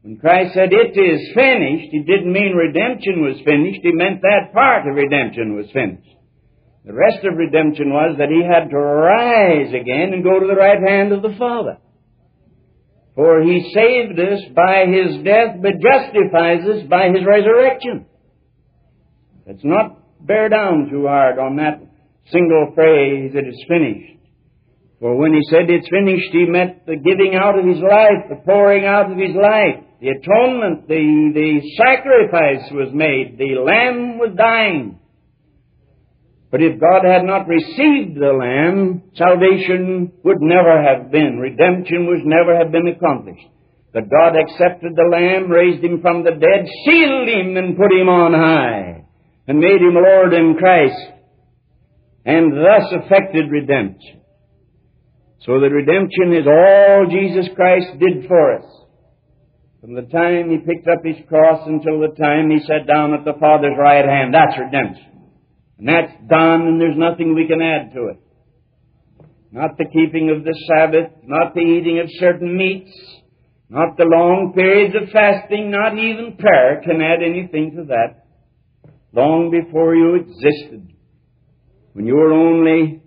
When 0.00 0.16
Christ 0.16 0.54
said, 0.54 0.72
It 0.72 0.96
is 0.96 1.34
finished, 1.34 1.92
He 1.92 2.00
didn't 2.00 2.32
mean 2.32 2.56
redemption 2.56 3.20
was 3.20 3.36
finished, 3.44 3.80
He 3.82 3.92
meant 3.92 4.22
that 4.22 4.54
part 4.54 4.88
of 4.88 4.96
redemption 4.96 5.54
was 5.54 5.66
finished. 5.70 6.16
The 6.86 6.94
rest 6.94 7.26
of 7.28 7.36
redemption 7.36 7.92
was 7.92 8.16
that 8.16 8.32
He 8.32 8.40
had 8.40 8.70
to 8.70 8.78
rise 8.78 9.68
again 9.68 10.14
and 10.16 10.24
go 10.24 10.40
to 10.40 10.46
the 10.46 10.56
right 10.56 10.80
hand 10.80 11.12
of 11.12 11.20
the 11.20 11.36
Father. 11.36 11.76
For 13.16 13.42
he 13.42 13.72
saved 13.72 14.18
us 14.18 14.44
by 14.54 14.84
his 14.88 15.24
death, 15.24 15.56
but 15.60 15.80
justifies 15.80 16.64
us 16.68 16.88
by 16.88 17.08
his 17.08 17.24
resurrection. 17.26 18.06
Let's 19.46 19.64
not 19.64 20.26
bear 20.26 20.48
down 20.50 20.88
too 20.90 21.06
hard 21.06 21.38
on 21.38 21.56
that 21.56 21.85
single 22.30 22.72
phrase, 22.74 23.32
it 23.34 23.46
is 23.46 23.64
finished. 23.68 24.20
For 25.00 25.14
when 25.16 25.34
he 25.34 25.42
said 25.50 25.68
it's 25.68 25.88
finished, 25.88 26.32
he 26.32 26.46
meant 26.46 26.86
the 26.86 26.96
giving 26.96 27.34
out 27.34 27.58
of 27.58 27.66
his 27.66 27.78
life, 27.78 28.28
the 28.28 28.40
pouring 28.44 28.86
out 28.86 29.10
of 29.12 29.18
his 29.18 29.36
life, 29.36 29.84
the 30.00 30.08
atonement, 30.08 30.88
the, 30.88 31.32
the 31.34 31.60
sacrifice 31.76 32.70
was 32.72 32.88
made, 32.92 33.36
the 33.38 33.60
lamb 33.60 34.18
was 34.18 34.34
dying. 34.36 34.98
But 36.50 36.62
if 36.62 36.80
God 36.80 37.04
had 37.04 37.24
not 37.24 37.48
received 37.48 38.16
the 38.16 38.32
Lamb, 38.32 39.02
salvation 39.14 40.12
would 40.22 40.40
never 40.40 40.80
have 40.80 41.10
been. 41.10 41.38
Redemption 41.38 42.06
was 42.06 42.22
never 42.24 42.56
have 42.56 42.70
been 42.70 42.86
accomplished. 42.86 43.46
But 43.92 44.08
God 44.08 44.36
accepted 44.36 44.94
the 44.94 45.10
Lamb, 45.10 45.50
raised 45.50 45.82
him 45.82 46.00
from 46.00 46.22
the 46.22 46.30
dead, 46.30 46.64
sealed 46.84 47.28
him 47.28 47.56
and 47.56 47.76
put 47.76 47.92
him 47.92 48.08
on 48.08 48.32
high, 48.32 49.04
and 49.48 49.58
made 49.58 49.80
him 49.80 49.94
Lord 49.94 50.34
in 50.34 50.56
Christ, 50.56 51.15
and 52.26 52.52
thus 52.52 52.90
effected 52.90 53.50
redemption. 53.50 54.20
So 55.42 55.60
that 55.60 55.70
redemption 55.70 56.34
is 56.34 56.44
all 56.44 57.06
Jesus 57.08 57.46
Christ 57.54 57.86
did 58.00 58.26
for 58.26 58.58
us. 58.58 58.66
From 59.80 59.94
the 59.94 60.10
time 60.10 60.50
he 60.50 60.58
picked 60.58 60.88
up 60.88 61.04
his 61.04 61.24
cross 61.28 61.62
until 61.68 62.00
the 62.00 62.16
time 62.18 62.50
he 62.50 62.58
sat 62.66 62.88
down 62.88 63.14
at 63.14 63.24
the 63.24 63.38
Father's 63.38 63.78
right 63.78 64.04
hand, 64.04 64.34
that's 64.34 64.58
redemption. 64.58 65.30
And 65.78 65.88
that's 65.88 66.12
done, 66.28 66.66
and 66.66 66.80
there's 66.80 66.98
nothing 66.98 67.34
we 67.34 67.46
can 67.46 67.62
add 67.62 67.94
to 67.94 68.08
it. 68.08 68.20
Not 69.52 69.78
the 69.78 69.84
keeping 69.84 70.34
of 70.34 70.42
the 70.42 70.56
Sabbath, 70.66 71.12
not 71.22 71.54
the 71.54 71.60
eating 71.60 72.00
of 72.00 72.06
certain 72.18 72.56
meats, 72.56 72.90
not 73.68 73.96
the 73.96 74.04
long 74.04 74.52
periods 74.52 74.96
of 74.96 75.10
fasting, 75.12 75.70
not 75.70 75.92
even 75.96 76.36
prayer 76.38 76.82
can 76.82 77.00
add 77.00 77.22
anything 77.22 77.76
to 77.76 77.84
that. 77.84 78.26
Long 79.12 79.52
before 79.52 79.94
you 79.94 80.16
existed, 80.16 80.95
when 81.96 82.04
you 82.04 82.14
were 82.14 82.30
only 82.30 83.00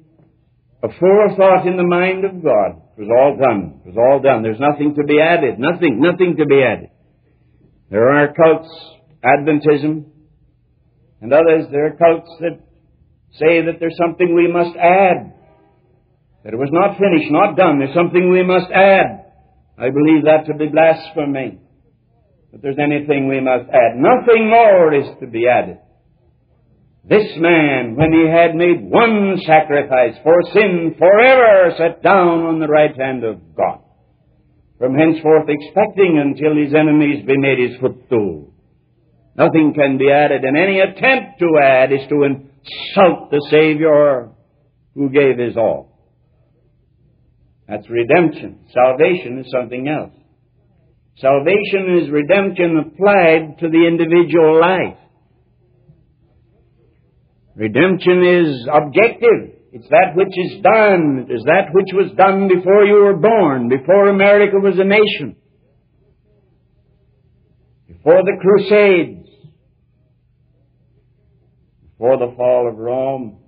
a 0.82 0.88
forethought 1.00 1.68
in 1.68 1.78
the 1.78 1.86
mind 1.86 2.26
of 2.26 2.42
God, 2.42 2.82
it 2.98 3.06
was 3.06 3.12
all 3.14 3.38
done. 3.38 3.82
It 3.86 3.94
was 3.94 3.98
all 4.02 4.20
done. 4.20 4.42
There's 4.42 4.60
nothing 4.60 4.96
to 4.96 5.04
be 5.04 5.22
added. 5.22 5.60
Nothing, 5.60 6.02
nothing 6.02 6.38
to 6.40 6.46
be 6.48 6.64
added. 6.66 6.90
There 7.92 8.10
are 8.10 8.34
cults, 8.34 8.68
Adventism, 9.24 10.06
and 11.22 11.32
others, 11.32 11.70
there 11.70 11.86
are 11.86 11.98
cults 12.02 12.32
that 12.40 12.66
say 13.38 13.62
that 13.62 13.78
there's 13.80 13.98
something 14.02 14.34
we 14.34 14.52
must 14.52 14.76
add. 14.76 15.38
That 16.44 16.54
it 16.54 16.58
was 16.58 16.74
not 16.74 16.98
finished, 16.98 17.30
not 17.30 17.56
done. 17.56 17.78
There's 17.78 17.94
something 17.94 18.32
we 18.32 18.42
must 18.42 18.72
add. 18.74 19.30
I 19.78 19.94
believe 19.94 20.26
that 20.26 20.50
to 20.50 20.58
be 20.58 20.66
blasphemy. 20.66 21.62
That 22.54 22.64
there's 22.64 22.82
anything 22.82 23.28
we 23.30 23.40
must 23.40 23.70
add. 23.70 24.02
Nothing 24.02 24.50
more 24.50 24.96
is 24.96 25.06
to 25.20 25.28
be 25.28 25.46
added. 25.46 25.78
This 27.04 27.32
man, 27.38 27.96
when 27.96 28.12
he 28.12 28.28
had 28.30 28.56
made 28.56 28.82
one 28.84 29.38
sacrifice 29.46 30.16
for 30.24 30.42
sin 30.54 30.96
forever, 30.98 31.74
sat 31.78 32.04
down 32.04 32.44
on 32.44 32.60
the 32.60 32.68
right 32.68 32.96
hand 32.96 33.24
of 33.24 33.56
God. 33.56 33.80
From 34.78 34.96
henceforth 34.96 35.50
expecting 35.50 36.20
until 36.20 36.56
his 36.56 36.74
enemies 36.74 37.26
be 37.26 37.38
made 37.38 37.60
his 37.60 37.80
footstool. 37.80 38.54
Nothing 39.36 39.74
can 39.74 39.98
be 39.98 40.12
added, 40.12 40.44
and 40.44 40.58
any 40.58 40.80
attempt 40.80 41.40
to 41.40 41.60
add 41.62 41.92
is 41.92 42.08
to 42.10 42.24
insult 42.24 43.32
the 43.32 43.46
Savior 43.50 44.30
who 44.94 45.10
gave 45.10 45.38
his 45.38 45.56
all. 45.56 45.90
That's 47.68 47.90
redemption. 47.90 48.66
Salvation 48.74 49.40
is 49.40 49.52
something 49.52 49.88
else. 49.88 50.14
Salvation 51.18 52.02
is 52.02 52.10
redemption 52.10 52.78
applied 52.78 53.60
to 53.60 53.70
the 53.70 53.88
individual 53.88 54.60
life. 54.60 54.98
Redemption 57.60 58.24
is 58.24 58.68
objective. 58.74 59.60
It's 59.74 59.90
that 59.90 60.16
which 60.16 60.30
is 60.30 60.62
done. 60.64 61.26
It 61.28 61.34
is 61.34 61.44
that 61.44 61.74
which 61.74 61.90
was 61.92 62.16
done 62.16 62.48
before 62.48 62.86
you 62.86 63.04
were 63.04 63.18
born, 63.18 63.68
before 63.68 64.08
America 64.08 64.56
was 64.56 64.80
a 64.80 64.86
nation, 64.86 65.36
before 67.86 68.24
the 68.24 68.38
Crusades, 68.40 69.28
before 71.92 72.18
the 72.18 72.34
fall 72.38 72.70
of 72.72 72.78
Rome. 72.78 73.40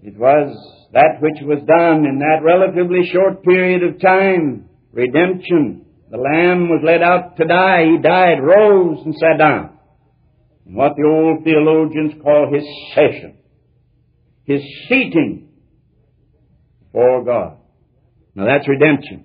It 0.00 0.16
was 0.16 0.56
that 0.92 1.20
which 1.20 1.42
was 1.42 1.58
done 1.66 2.06
in 2.06 2.20
that 2.20 2.44
relatively 2.44 3.10
short 3.12 3.42
period 3.42 3.82
of 3.82 4.00
time. 4.00 4.68
Redemption. 4.92 5.86
The 6.08 6.18
Lamb 6.18 6.68
was 6.68 6.82
led 6.84 7.02
out 7.02 7.36
to 7.38 7.44
die. 7.46 7.86
He 7.86 7.98
died, 8.00 8.38
rose, 8.40 8.98
and 9.04 9.14
sat 9.16 9.38
down. 9.38 9.71
What 10.64 10.92
the 10.96 11.04
old 11.04 11.44
theologians 11.44 12.22
call 12.22 12.52
his 12.52 12.64
session 12.94 13.38
his 14.44 14.60
seating 14.88 15.48
for 16.92 17.24
God. 17.24 17.58
Now 18.34 18.46
that's 18.46 18.68
redemption. 18.68 19.24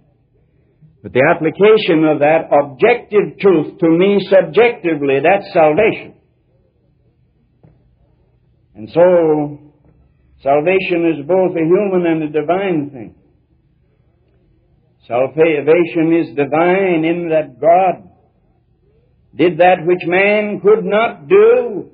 But 1.01 1.13
the 1.13 1.23
application 1.33 2.03
of 2.05 2.19
that 2.19 2.49
objective 2.51 3.39
truth 3.39 3.79
to 3.79 3.89
me 3.89 4.19
subjectively, 4.29 5.19
that's 5.23 5.53
salvation. 5.53 6.15
And 8.75 8.89
so, 8.89 9.73
salvation 10.41 11.13
is 11.13 11.25
both 11.25 11.55
a 11.55 11.65
human 11.65 12.05
and 12.05 12.23
a 12.23 12.29
divine 12.29 12.89
thing. 12.91 13.15
Salvation 15.07 16.13
is 16.13 16.35
divine 16.35 17.05
in 17.05 17.29
that 17.29 17.59
God 17.59 18.06
did 19.37 19.59
that 19.59 19.85
which 19.85 20.01
man 20.05 20.59
could 20.61 20.83
not 20.83 21.27
do 21.27 21.91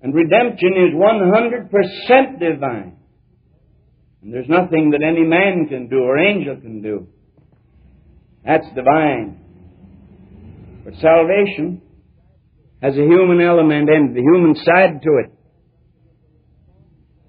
and 0.00 0.14
redemption 0.14 0.74
is 0.76 0.94
100% 0.94 2.38
divine. 2.38 2.96
And 4.22 4.32
there's 4.32 4.48
nothing 4.48 4.90
that 4.90 5.02
any 5.02 5.24
man 5.24 5.66
can 5.68 5.88
do 5.88 5.98
or 5.98 6.18
angel 6.18 6.56
can 6.56 6.82
do. 6.82 7.08
That's 8.44 8.66
divine. 8.74 9.40
But 10.84 10.94
salvation 11.00 11.82
has 12.80 12.94
a 12.94 13.02
human 13.02 13.40
element 13.40 13.90
and 13.90 14.14
the 14.14 14.20
human 14.20 14.54
side 14.54 15.02
to 15.02 15.10
it. 15.24 15.32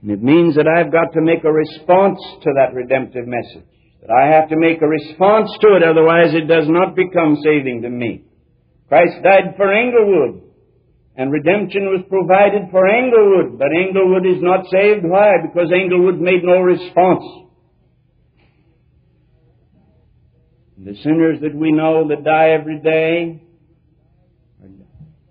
And 0.01 0.11
it 0.11 0.23
means 0.23 0.55
that 0.55 0.67
I've 0.67 0.91
got 0.91 1.13
to 1.13 1.21
make 1.21 1.43
a 1.43 1.51
response 1.51 2.19
to 2.43 2.49
that 2.55 2.73
redemptive 2.73 3.25
message. 3.27 3.67
That 4.01 4.11
I 4.11 4.35
have 4.35 4.49
to 4.49 4.55
make 4.55 4.81
a 4.81 4.87
response 4.87 5.49
to 5.61 5.75
it, 5.75 5.83
otherwise 5.83 6.33
it 6.33 6.47
does 6.47 6.69
not 6.69 6.95
become 6.95 7.35
saving 7.43 7.81
to 7.81 7.89
me. 7.89 8.28
Christ 8.89 9.23
died 9.23 9.55
for 9.55 9.71
Englewood. 9.71 10.41
And 11.15 11.31
redemption 11.31 11.85
was 11.85 12.05
provided 12.09 12.71
for 12.71 12.87
Englewood, 12.87 13.59
but 13.59 13.67
Englewood 13.75 14.25
is 14.25 14.41
not 14.41 14.65
saved. 14.71 15.03
Why? 15.03 15.33
Because 15.45 15.71
Englewood 15.71 16.19
made 16.19 16.43
no 16.43 16.61
response. 16.61 17.23
The 20.77 20.95
sinners 21.03 21.39
that 21.41 21.53
we 21.53 21.71
know 21.71 22.07
that 22.07 22.23
die 22.23 22.51
every 22.51 22.79
day 22.79 23.43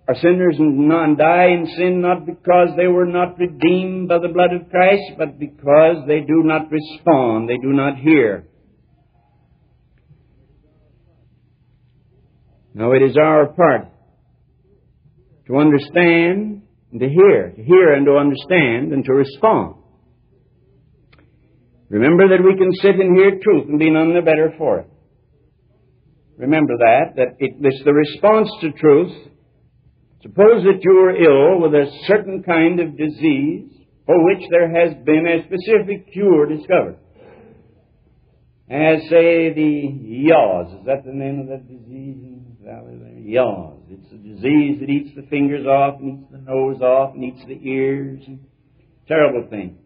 are 0.07 0.14
sinners 0.16 0.57
and 0.59 1.18
die 1.18 1.49
in 1.49 1.66
sin 1.77 2.01
not 2.03 2.27
because 2.27 2.68
they 2.77 2.87
were 2.87 3.07
not 3.07 3.38
redeemed 3.38 4.09
by 4.09 4.18
the 4.18 4.29
blood 4.29 4.53
of 4.53 4.71
Christ, 4.71 5.12
but 5.16 5.38
because 5.38 6.07
they 6.07 6.21
do 6.21 6.42
not 6.44 6.71
respond, 6.71 7.49
they 7.49 7.57
do 7.57 7.73
not 7.73 7.97
hear. 7.97 8.47
Now 12.78 12.92
it 12.92 13.02
is 13.02 13.16
our 13.20 13.48
part 13.48 13.88
to 15.48 15.56
understand 15.56 16.62
and 16.92 17.00
to 17.00 17.08
hear, 17.08 17.50
to 17.50 17.64
hear 17.64 17.92
and 17.94 18.06
to 18.06 18.12
understand 18.12 18.92
and 18.92 19.04
to 19.04 19.14
respond. 19.14 19.74
Remember 21.88 22.28
that 22.28 22.44
we 22.44 22.56
can 22.56 22.70
sit 22.74 22.94
and 22.94 23.16
hear 23.16 23.40
truth 23.42 23.68
and 23.68 23.80
be 23.80 23.90
none 23.90 24.14
the 24.14 24.20
better 24.20 24.54
for 24.56 24.78
it. 24.78 24.86
Remember 26.36 26.74
that, 26.78 27.16
that 27.16 27.28
it, 27.40 27.56
it's 27.58 27.84
the 27.84 27.92
response 27.92 28.48
to 28.60 28.70
truth. 28.70 29.26
Suppose 30.22 30.62
that 30.62 30.78
you 30.80 30.98
are 31.00 31.16
ill 31.16 31.60
with 31.60 31.74
a 31.74 31.90
certain 32.06 32.44
kind 32.44 32.78
of 32.78 32.96
disease 32.96 33.72
for 34.06 34.24
which 34.24 34.44
there 34.50 34.70
has 34.70 34.94
been 35.04 35.26
a 35.26 35.42
specific 35.46 36.12
cure 36.12 36.46
discovered. 36.46 36.98
As, 38.70 39.00
say, 39.10 39.52
the 39.52 40.28
yaws. 40.28 40.78
Is 40.78 40.86
that 40.86 41.04
the 41.04 41.12
name 41.12 41.40
of 41.40 41.48
that 41.48 41.66
disease 41.66 42.38
valley? 42.68 43.22
Yaws. 43.24 43.81
It's 43.88 44.12
a 44.12 44.16
disease 44.16 44.81
that 44.81 44.90
eats 44.90 45.14
the 45.16 45.26
fingers 45.28 45.66
off 45.66 46.00
and 46.00 46.20
eats 46.20 46.33
the 46.33 46.38
nose 46.38 46.81
off 46.81 47.14
and 47.14 47.24
eats 47.24 47.44
the 47.46 47.59
ears. 47.68 48.22
Terrible 49.07 49.46
thing. 49.48 49.78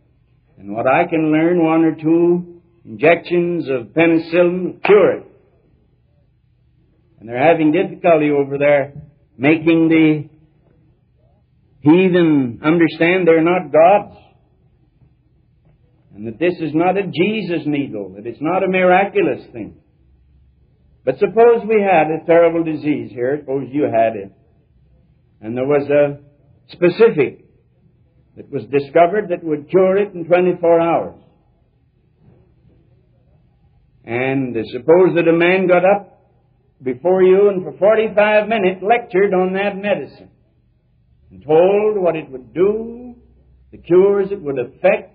And 0.59 0.75
what 0.75 0.87
I 0.87 1.05
can 1.09 1.33
learn, 1.33 1.65
one 1.65 1.85
or 1.85 1.95
two 1.95 2.61
injections 2.85 3.69
of 3.69 3.95
penicillin 3.95 4.65
will 4.65 4.81
cure 4.85 5.19
it. 5.19 5.27
And 7.21 7.29
they're 7.29 7.39
having 7.39 7.73
difficulty 7.73 8.31
over 8.31 8.59
there 8.59 8.95
making 9.39 9.89
the 9.89 10.29
heathen 11.81 12.61
understand 12.65 13.27
they're 13.27 13.43
not 13.43 13.73
gods. 13.73 14.19
And 16.15 16.27
that 16.27 16.39
this 16.39 16.55
is 16.61 16.75
not 16.75 16.99
a 16.99 17.05
Jesus 17.05 17.63
needle, 17.65 18.15
that 18.17 18.27
it's 18.27 18.41
not 18.41 18.63
a 18.63 18.69
miraculous 18.69 19.47
thing. 19.53 19.82
But 21.05 21.19
suppose 21.19 21.63
we 21.69 21.83
had 21.83 22.11
a 22.11 22.25
terrible 22.27 22.63
disease 22.63 23.11
here, 23.11 23.39
suppose 23.41 23.69
you 23.73 23.85
had 23.85 24.17
it, 24.17 24.33
and 25.41 25.57
there 25.57 25.67
was 25.67 25.89
a 25.91 26.21
specific 26.73 27.45
that 28.37 28.49
was 28.51 28.63
discovered 28.65 29.29
that 29.31 29.43
would 29.43 29.69
cure 29.69 29.97
it 29.97 30.15
in 30.15 30.25
24 30.25 30.81
hours. 30.81 31.21
And 34.05 34.57
suppose 34.73 35.15
that 35.17 35.29
a 35.29 35.33
man 35.33 35.67
got 35.67 35.85
up 35.85 36.31
before 36.83 37.23
you 37.23 37.49
and 37.49 37.63
for 37.63 37.73
45 37.79 38.49
minutes 38.49 38.83
lectured 38.83 39.35
on 39.35 39.53
that 39.55 39.77
medicine 39.77 40.31
and 41.31 41.45
told 41.45 41.97
what 41.97 42.17
it 42.17 42.29
would 42.31 42.53
do, 42.53 43.15
the 43.71 43.79
cures 43.79 44.29
it 44.31 44.41
would 44.41 44.59
effect, 44.59 45.12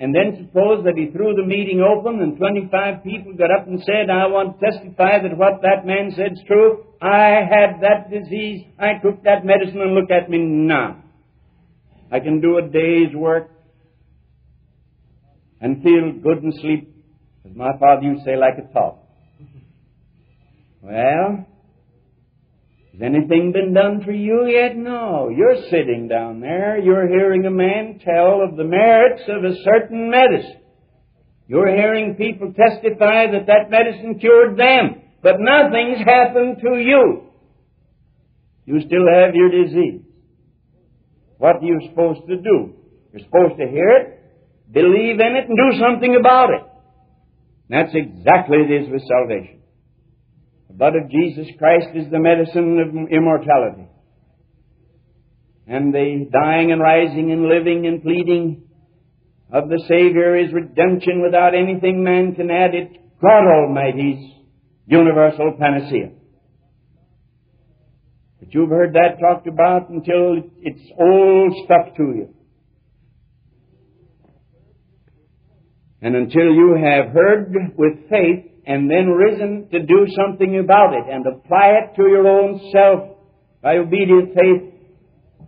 and 0.00 0.14
then 0.14 0.46
suppose 0.46 0.84
that 0.84 0.96
he 0.96 1.10
threw 1.12 1.34
the 1.34 1.46
meeting 1.46 1.80
open 1.80 2.20
and 2.20 2.36
25 2.36 3.04
people 3.04 3.34
got 3.34 3.50
up 3.50 3.68
and 3.68 3.80
said, 3.84 4.10
I 4.10 4.26
want 4.26 4.58
to 4.58 4.70
testify 4.70 5.22
that 5.22 5.36
what 5.36 5.62
that 5.62 5.86
man 5.86 6.10
said 6.16 6.32
is 6.32 6.42
true. 6.46 6.84
I 7.00 7.46
had 7.48 7.80
that 7.82 8.10
disease. 8.10 8.64
I 8.78 8.94
took 9.02 9.22
that 9.24 9.44
medicine 9.44 9.80
and 9.80 9.94
look 9.94 10.10
at 10.10 10.28
me 10.28 10.38
now. 10.38 11.02
I 12.10 12.20
can 12.20 12.40
do 12.40 12.58
a 12.58 12.62
day's 12.62 13.14
work 13.14 13.50
and 15.60 15.82
feel 15.82 16.12
good 16.20 16.42
and 16.42 16.52
sleep, 16.60 16.92
as 17.44 17.54
my 17.54 17.70
father 17.78 18.02
used 18.02 18.24
to 18.24 18.32
say, 18.32 18.36
like 18.36 18.58
a 18.58 18.72
top. 18.72 19.08
Well, 20.82 21.46
anything 23.02 23.52
been 23.52 23.74
done 23.74 24.02
for 24.04 24.12
you 24.12 24.46
yet? 24.46 24.76
No. 24.76 25.28
You're 25.28 25.62
sitting 25.70 26.08
down 26.08 26.40
there. 26.40 26.78
You're 26.78 27.08
hearing 27.08 27.44
a 27.46 27.50
man 27.50 28.00
tell 28.04 28.40
of 28.42 28.56
the 28.56 28.64
merits 28.64 29.22
of 29.28 29.44
a 29.44 29.56
certain 29.64 30.10
medicine. 30.10 30.60
You're 31.46 31.74
hearing 31.74 32.14
people 32.14 32.52
testify 32.52 33.30
that 33.32 33.46
that 33.46 33.70
medicine 33.70 34.18
cured 34.18 34.56
them. 34.56 35.02
But 35.22 35.36
nothing's 35.38 35.98
happened 36.04 36.58
to 36.62 36.78
you. 36.78 37.30
You 38.64 38.80
still 38.80 39.06
have 39.12 39.34
your 39.34 39.50
disease. 39.50 40.02
What 41.38 41.56
are 41.56 41.64
you 41.64 41.80
supposed 41.90 42.26
to 42.28 42.36
do? 42.36 42.74
You're 43.12 43.24
supposed 43.24 43.58
to 43.58 43.66
hear 43.68 43.90
it, 43.98 44.72
believe 44.72 45.20
in 45.20 45.36
it, 45.36 45.48
and 45.48 45.56
do 45.56 45.78
something 45.78 46.16
about 46.18 46.50
it. 46.50 46.62
That's 47.68 47.92
exactly 47.94 48.58
it 48.58 48.82
is 48.82 48.90
with 48.90 49.02
salvation. 49.06 49.61
The 50.72 50.78
blood 50.78 50.96
of 50.96 51.10
Jesus 51.10 51.46
Christ 51.58 51.88
is 51.94 52.10
the 52.10 52.18
medicine 52.18 52.80
of 52.80 53.12
immortality. 53.12 53.88
And 55.66 55.92
the 55.92 56.30
dying 56.32 56.72
and 56.72 56.80
rising 56.80 57.30
and 57.30 57.42
living 57.42 57.86
and 57.86 58.02
pleading 58.02 58.64
of 59.52 59.68
the 59.68 59.84
Savior 59.86 60.34
is 60.34 60.50
redemption 60.50 61.20
without 61.20 61.54
anything 61.54 62.02
man 62.02 62.34
can 62.34 62.50
add. 62.50 62.74
It's 62.74 62.96
God 63.20 63.44
Almighty's 63.46 64.32
universal 64.86 65.56
panacea. 65.60 66.12
But 68.40 68.54
you've 68.54 68.70
heard 68.70 68.94
that 68.94 69.20
talked 69.20 69.46
about 69.46 69.90
until 69.90 70.42
it's 70.62 70.90
old 70.98 71.52
stuff 71.66 71.94
to 71.98 72.02
you. 72.02 72.34
And 76.00 76.16
until 76.16 76.50
you 76.50 76.78
have 76.82 77.12
heard 77.12 77.54
with 77.76 78.08
faith 78.08 78.51
and 78.66 78.90
then 78.90 79.08
risen 79.08 79.68
to 79.72 79.80
do 79.80 80.06
something 80.16 80.58
about 80.58 80.94
it 80.94 81.12
and 81.12 81.26
apply 81.26 81.78
it 81.82 81.96
to 81.96 82.02
your 82.02 82.26
own 82.28 82.60
self 82.72 83.18
by 83.62 83.76
obedient 83.76 84.34
faith 84.34 84.72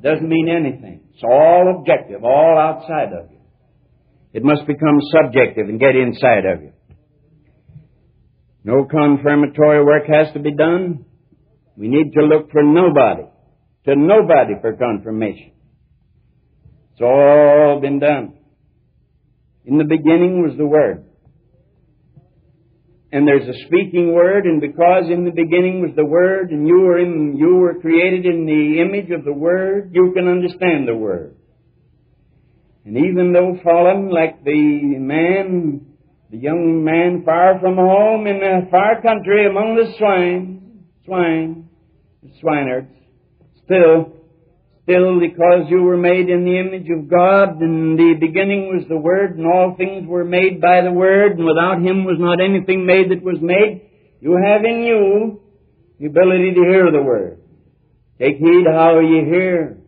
doesn't 0.03 0.29
mean 0.29 0.49
anything. 0.49 1.01
It's 1.15 1.23
all 1.23 1.77
objective, 1.79 2.23
all 2.25 2.59
outside 2.59 3.13
of 3.13 3.31
you. 3.31 3.39
It 4.33 4.45
must 4.45 4.67
become 4.67 4.99
subjective 5.11 5.69
and 5.69 5.79
get 5.79 5.97
inside 5.97 6.45
of 6.45 6.63
you. 6.63 6.73
No 8.65 8.85
confirmatory 8.85 9.85
work 9.85 10.05
has 10.09 10.33
to 10.35 10.41
be 10.41 10.53
done. 10.53 11.05
We 11.77 11.89
need 11.89 12.13
to 12.15 12.25
look 12.25 12.51
for 12.51 12.63
nobody, 12.63 13.25
to 13.87 13.95
nobody 13.97 14.55
for 14.61 14.75
confirmation. 14.75 15.53
It's 16.93 17.03
all 17.03 17.81
been 17.81 17.99
done. 17.99 18.35
In 19.65 19.79
the 19.79 19.85
beginning 19.85 20.43
was 20.43 20.57
the 20.57 20.67
Word. 20.67 21.05
And 23.15 23.29
there's 23.29 23.47
a 23.47 23.67
speaking 23.67 24.13
word, 24.13 24.45
and 24.45 24.61
because 24.61 25.05
in 25.09 25.25
the 25.25 25.31
beginning 25.31 25.83
was 25.83 25.93
the 25.95 26.05
Word, 26.05 26.51
and 26.51 26.67
you 26.67 26.81
were 26.81 26.99
in, 26.99 27.37
you 27.37 27.59
were 27.59 27.79
created 27.81 28.27
in 28.27 28.45
the 28.45 28.83
image 28.83 29.13
of 29.17 29.25
the 29.25 29.33
Word, 29.33 29.93
you 29.95 30.11
can 30.17 30.27
understand 30.27 30.89
the 30.89 30.97
Word. 30.97 31.37
And 32.85 32.97
even 32.97 33.33
though 33.33 33.57
fallen 33.63 34.11
like 34.11 34.43
the 34.43 34.99
man, 34.99 35.87
the 36.33 36.39
young 36.39 36.83
man 36.83 37.23
far 37.25 37.61
from 37.61 37.77
home 37.77 38.27
in 38.27 38.43
a 38.43 38.69
far 38.69 39.01
country 39.01 39.47
among 39.47 39.77
the 39.77 39.95
swine, 39.97 40.83
swine, 41.05 41.69
the 42.21 42.31
swineherds, 42.41 42.91
still, 43.65 44.13
still 44.85 45.19
because 45.19 45.65
you 45.71 45.83
were 45.83 45.97
made 45.97 46.29
in 46.29 46.45
the 46.45 46.59
image 46.61 46.89
of 46.91 47.09
God, 47.09 47.61
and 47.61 47.99
the 47.99 48.15
beginning 48.21 48.69
was 48.69 48.85
the 48.89 48.97
Word, 48.97 49.37
and 49.39 49.47
all 49.47 49.75
things 49.77 50.07
were 50.07 50.25
made 50.25 50.61
by 50.61 50.83
the 50.83 50.93
Word, 50.93 51.39
and 51.39 51.45
without 51.45 51.79
Him 51.79 52.05
was 52.05 52.17
not 52.19 52.39
anything 52.41 52.85
made 52.85 53.11
that 53.11 53.23
was 53.23 53.39
made, 53.41 53.89
you 54.21 54.37
have 54.37 54.63
in 54.65 54.83
you 54.83 55.41
the 55.99 56.07
ability 56.07 56.53
to 56.55 56.61
hear 56.61 56.93
the 56.93 57.03
Word. 57.03 57.41
Take 58.21 58.37
heed 58.37 58.65
how 58.71 59.01
you 59.01 59.25
hear. 59.25 59.79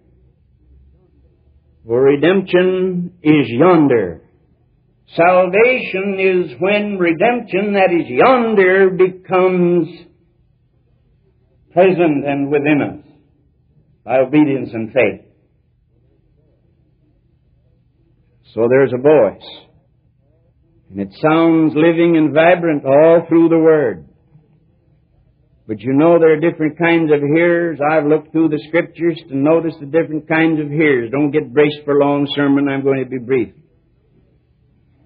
For 1.86 2.02
redemption 2.02 3.12
is 3.22 3.46
yonder. 3.48 4.22
Salvation 5.14 6.18
is 6.18 6.60
when 6.60 6.98
redemption 6.98 7.74
that 7.74 7.92
is 7.92 8.08
yonder 8.08 8.90
becomes 8.90 9.88
present 11.72 12.26
and 12.26 12.50
within 12.50 12.80
us 12.82 13.05
by 14.06 14.18
obedience 14.18 14.70
and 14.72 14.92
faith. 14.92 15.26
So 18.54 18.68
there's 18.70 18.92
a 18.94 19.02
voice. 19.02 19.66
And 20.90 21.00
it 21.00 21.08
sounds 21.20 21.74
living 21.74 22.16
and 22.16 22.32
vibrant 22.32 22.84
all 22.86 23.26
through 23.28 23.48
the 23.48 23.58
Word. 23.58 24.08
But 25.66 25.80
you 25.80 25.92
know 25.92 26.20
there 26.20 26.34
are 26.34 26.40
different 26.40 26.78
kinds 26.78 27.10
of 27.12 27.18
hearers. 27.18 27.80
I've 27.90 28.06
looked 28.06 28.30
through 28.30 28.50
the 28.50 28.62
scriptures 28.68 29.20
to 29.28 29.36
notice 29.36 29.74
the 29.80 29.86
different 29.86 30.28
kinds 30.28 30.60
of 30.60 30.68
hearers. 30.68 31.10
Don't 31.10 31.32
get 31.32 31.52
braced 31.52 31.80
for 31.84 31.98
a 31.98 32.04
long 32.04 32.28
sermon. 32.36 32.68
I'm 32.68 32.84
going 32.84 33.02
to 33.02 33.10
be 33.10 33.18
brief. 33.18 33.52